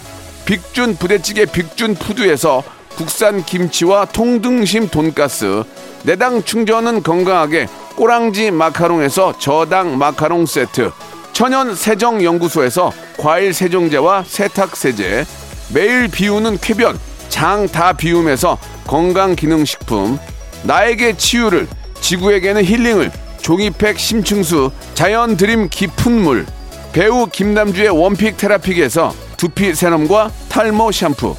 빅준 0.47 0.97
부대찌개 0.97 1.45
빅준 1.45 1.97
푸드에서 1.97 2.62
국산 2.97 3.45
김치와 3.45 4.07
통등심 4.07 4.88
돈가스, 4.88 5.64
내당 6.05 6.43
충전은 6.43 7.03
건강하게 7.03 7.66
꼬랑지 7.97 8.51
마카롱에서 8.51 9.38
저당 9.38 9.99
마카롱 9.99 10.47
세트, 10.47 10.93
천연 11.33 11.75
세정 11.75 12.25
연구소에서 12.25 12.93
과일 13.19 13.53
세정제와 13.53 14.25
세탁 14.27 14.77
세제, 14.77 15.27
매일 15.75 16.09
비우는 16.09 16.59
쾌변 16.59 16.99
장 17.29 17.66
다 17.69 17.93
비움에서 17.93 18.59
건강 18.87 19.37
기능 19.37 19.64
식품, 19.64 20.19
나에게 20.62 21.16
치유를 21.16 21.66
지구에게는 22.01 22.64
힐링을 22.64 23.11
종이팩 23.42 23.99
심층수 23.99 24.70
자연 24.94 25.37
드림 25.37 25.68
깊은 25.68 26.12
물 26.12 26.46
배우 26.92 27.27
김남주의 27.27 27.88
원픽 27.88 28.37
테라픽에서 28.37 29.14
두피 29.37 29.75
세럼과 29.75 30.31
탈모 30.49 30.92
샴푸 30.92 31.37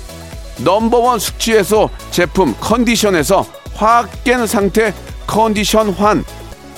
넘버원 0.57 1.19
숙취해소 1.19 1.89
제품 2.11 2.55
컨디션에서 2.59 3.45
확 3.75 4.23
깬 4.23 4.45
상태 4.47 4.93
컨디션 5.27 5.91
환 5.91 6.23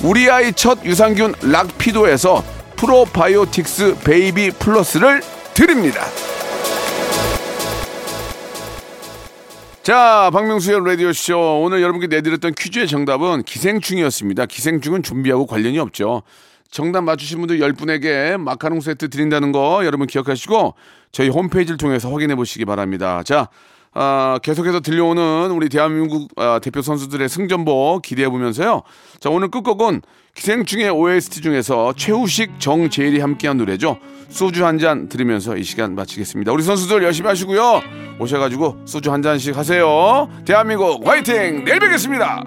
우리 0.01 0.29
아이 0.29 0.51
첫 0.53 0.83
유산균 0.83 1.35
락피도에서 1.41 2.43
프로바이오틱스 2.75 3.99
베이비 4.03 4.51
플러스를 4.51 5.21
드립니다. 5.53 6.01
자, 9.83 10.29
박명수의 10.31 10.79
라디오쇼. 10.85 11.61
오늘 11.61 11.81
여러분께 11.81 12.07
내드렸던 12.07 12.53
퀴즈의 12.53 12.87
정답은 12.87 13.43
기생충이었습니다. 13.43 14.45
기생충은 14.45 15.03
좀비하고 15.03 15.45
관련이 15.45 15.77
없죠. 15.77 16.23
정답 16.71 17.01
맞추신 17.01 17.39
분들 17.39 17.59
10분에게 17.59 18.37
마카롱 18.37 18.79
세트 18.79 19.09
드린다는 19.09 19.51
거 19.51 19.81
여러분 19.83 20.07
기억하시고 20.07 20.75
저희 21.11 21.27
홈페이지를 21.27 21.75
통해서 21.75 22.09
확인해 22.09 22.33
보시기 22.35 22.63
바랍니다. 22.63 23.23
자, 23.23 23.49
아, 23.93 24.39
계속해서 24.41 24.79
들려오는 24.79 25.51
우리 25.51 25.69
대한민국 25.69 26.29
아, 26.35 26.59
대표 26.59 26.81
선수들의 26.81 27.27
승전보 27.29 27.99
기대해 28.03 28.29
보면서요. 28.29 28.81
자, 29.19 29.29
오늘 29.29 29.49
끝곡은 29.49 30.01
기생충의 30.35 30.89
OST 30.89 31.41
중에서 31.41 31.93
최우식, 31.95 32.59
정재일이 32.59 33.19
함께한 33.19 33.57
노래죠. 33.57 33.99
소주 34.29 34.65
한 34.65 34.79
잔 34.79 35.07
들으면서 35.07 35.55
이 35.57 35.63
시간 35.63 35.93
마치겠습니다. 35.93 36.51
우리 36.51 36.63
선수들 36.63 37.03
열심히 37.03 37.27
하시고요. 37.27 37.81
오셔가지고 38.19 38.77
소주 38.85 39.11
한 39.13 39.21
잔씩 39.21 39.55
하세요. 39.55 40.27
대한민국 40.43 41.05
화이팅! 41.07 41.63
내일 41.63 41.79
뵙겠습니다. 41.79 42.43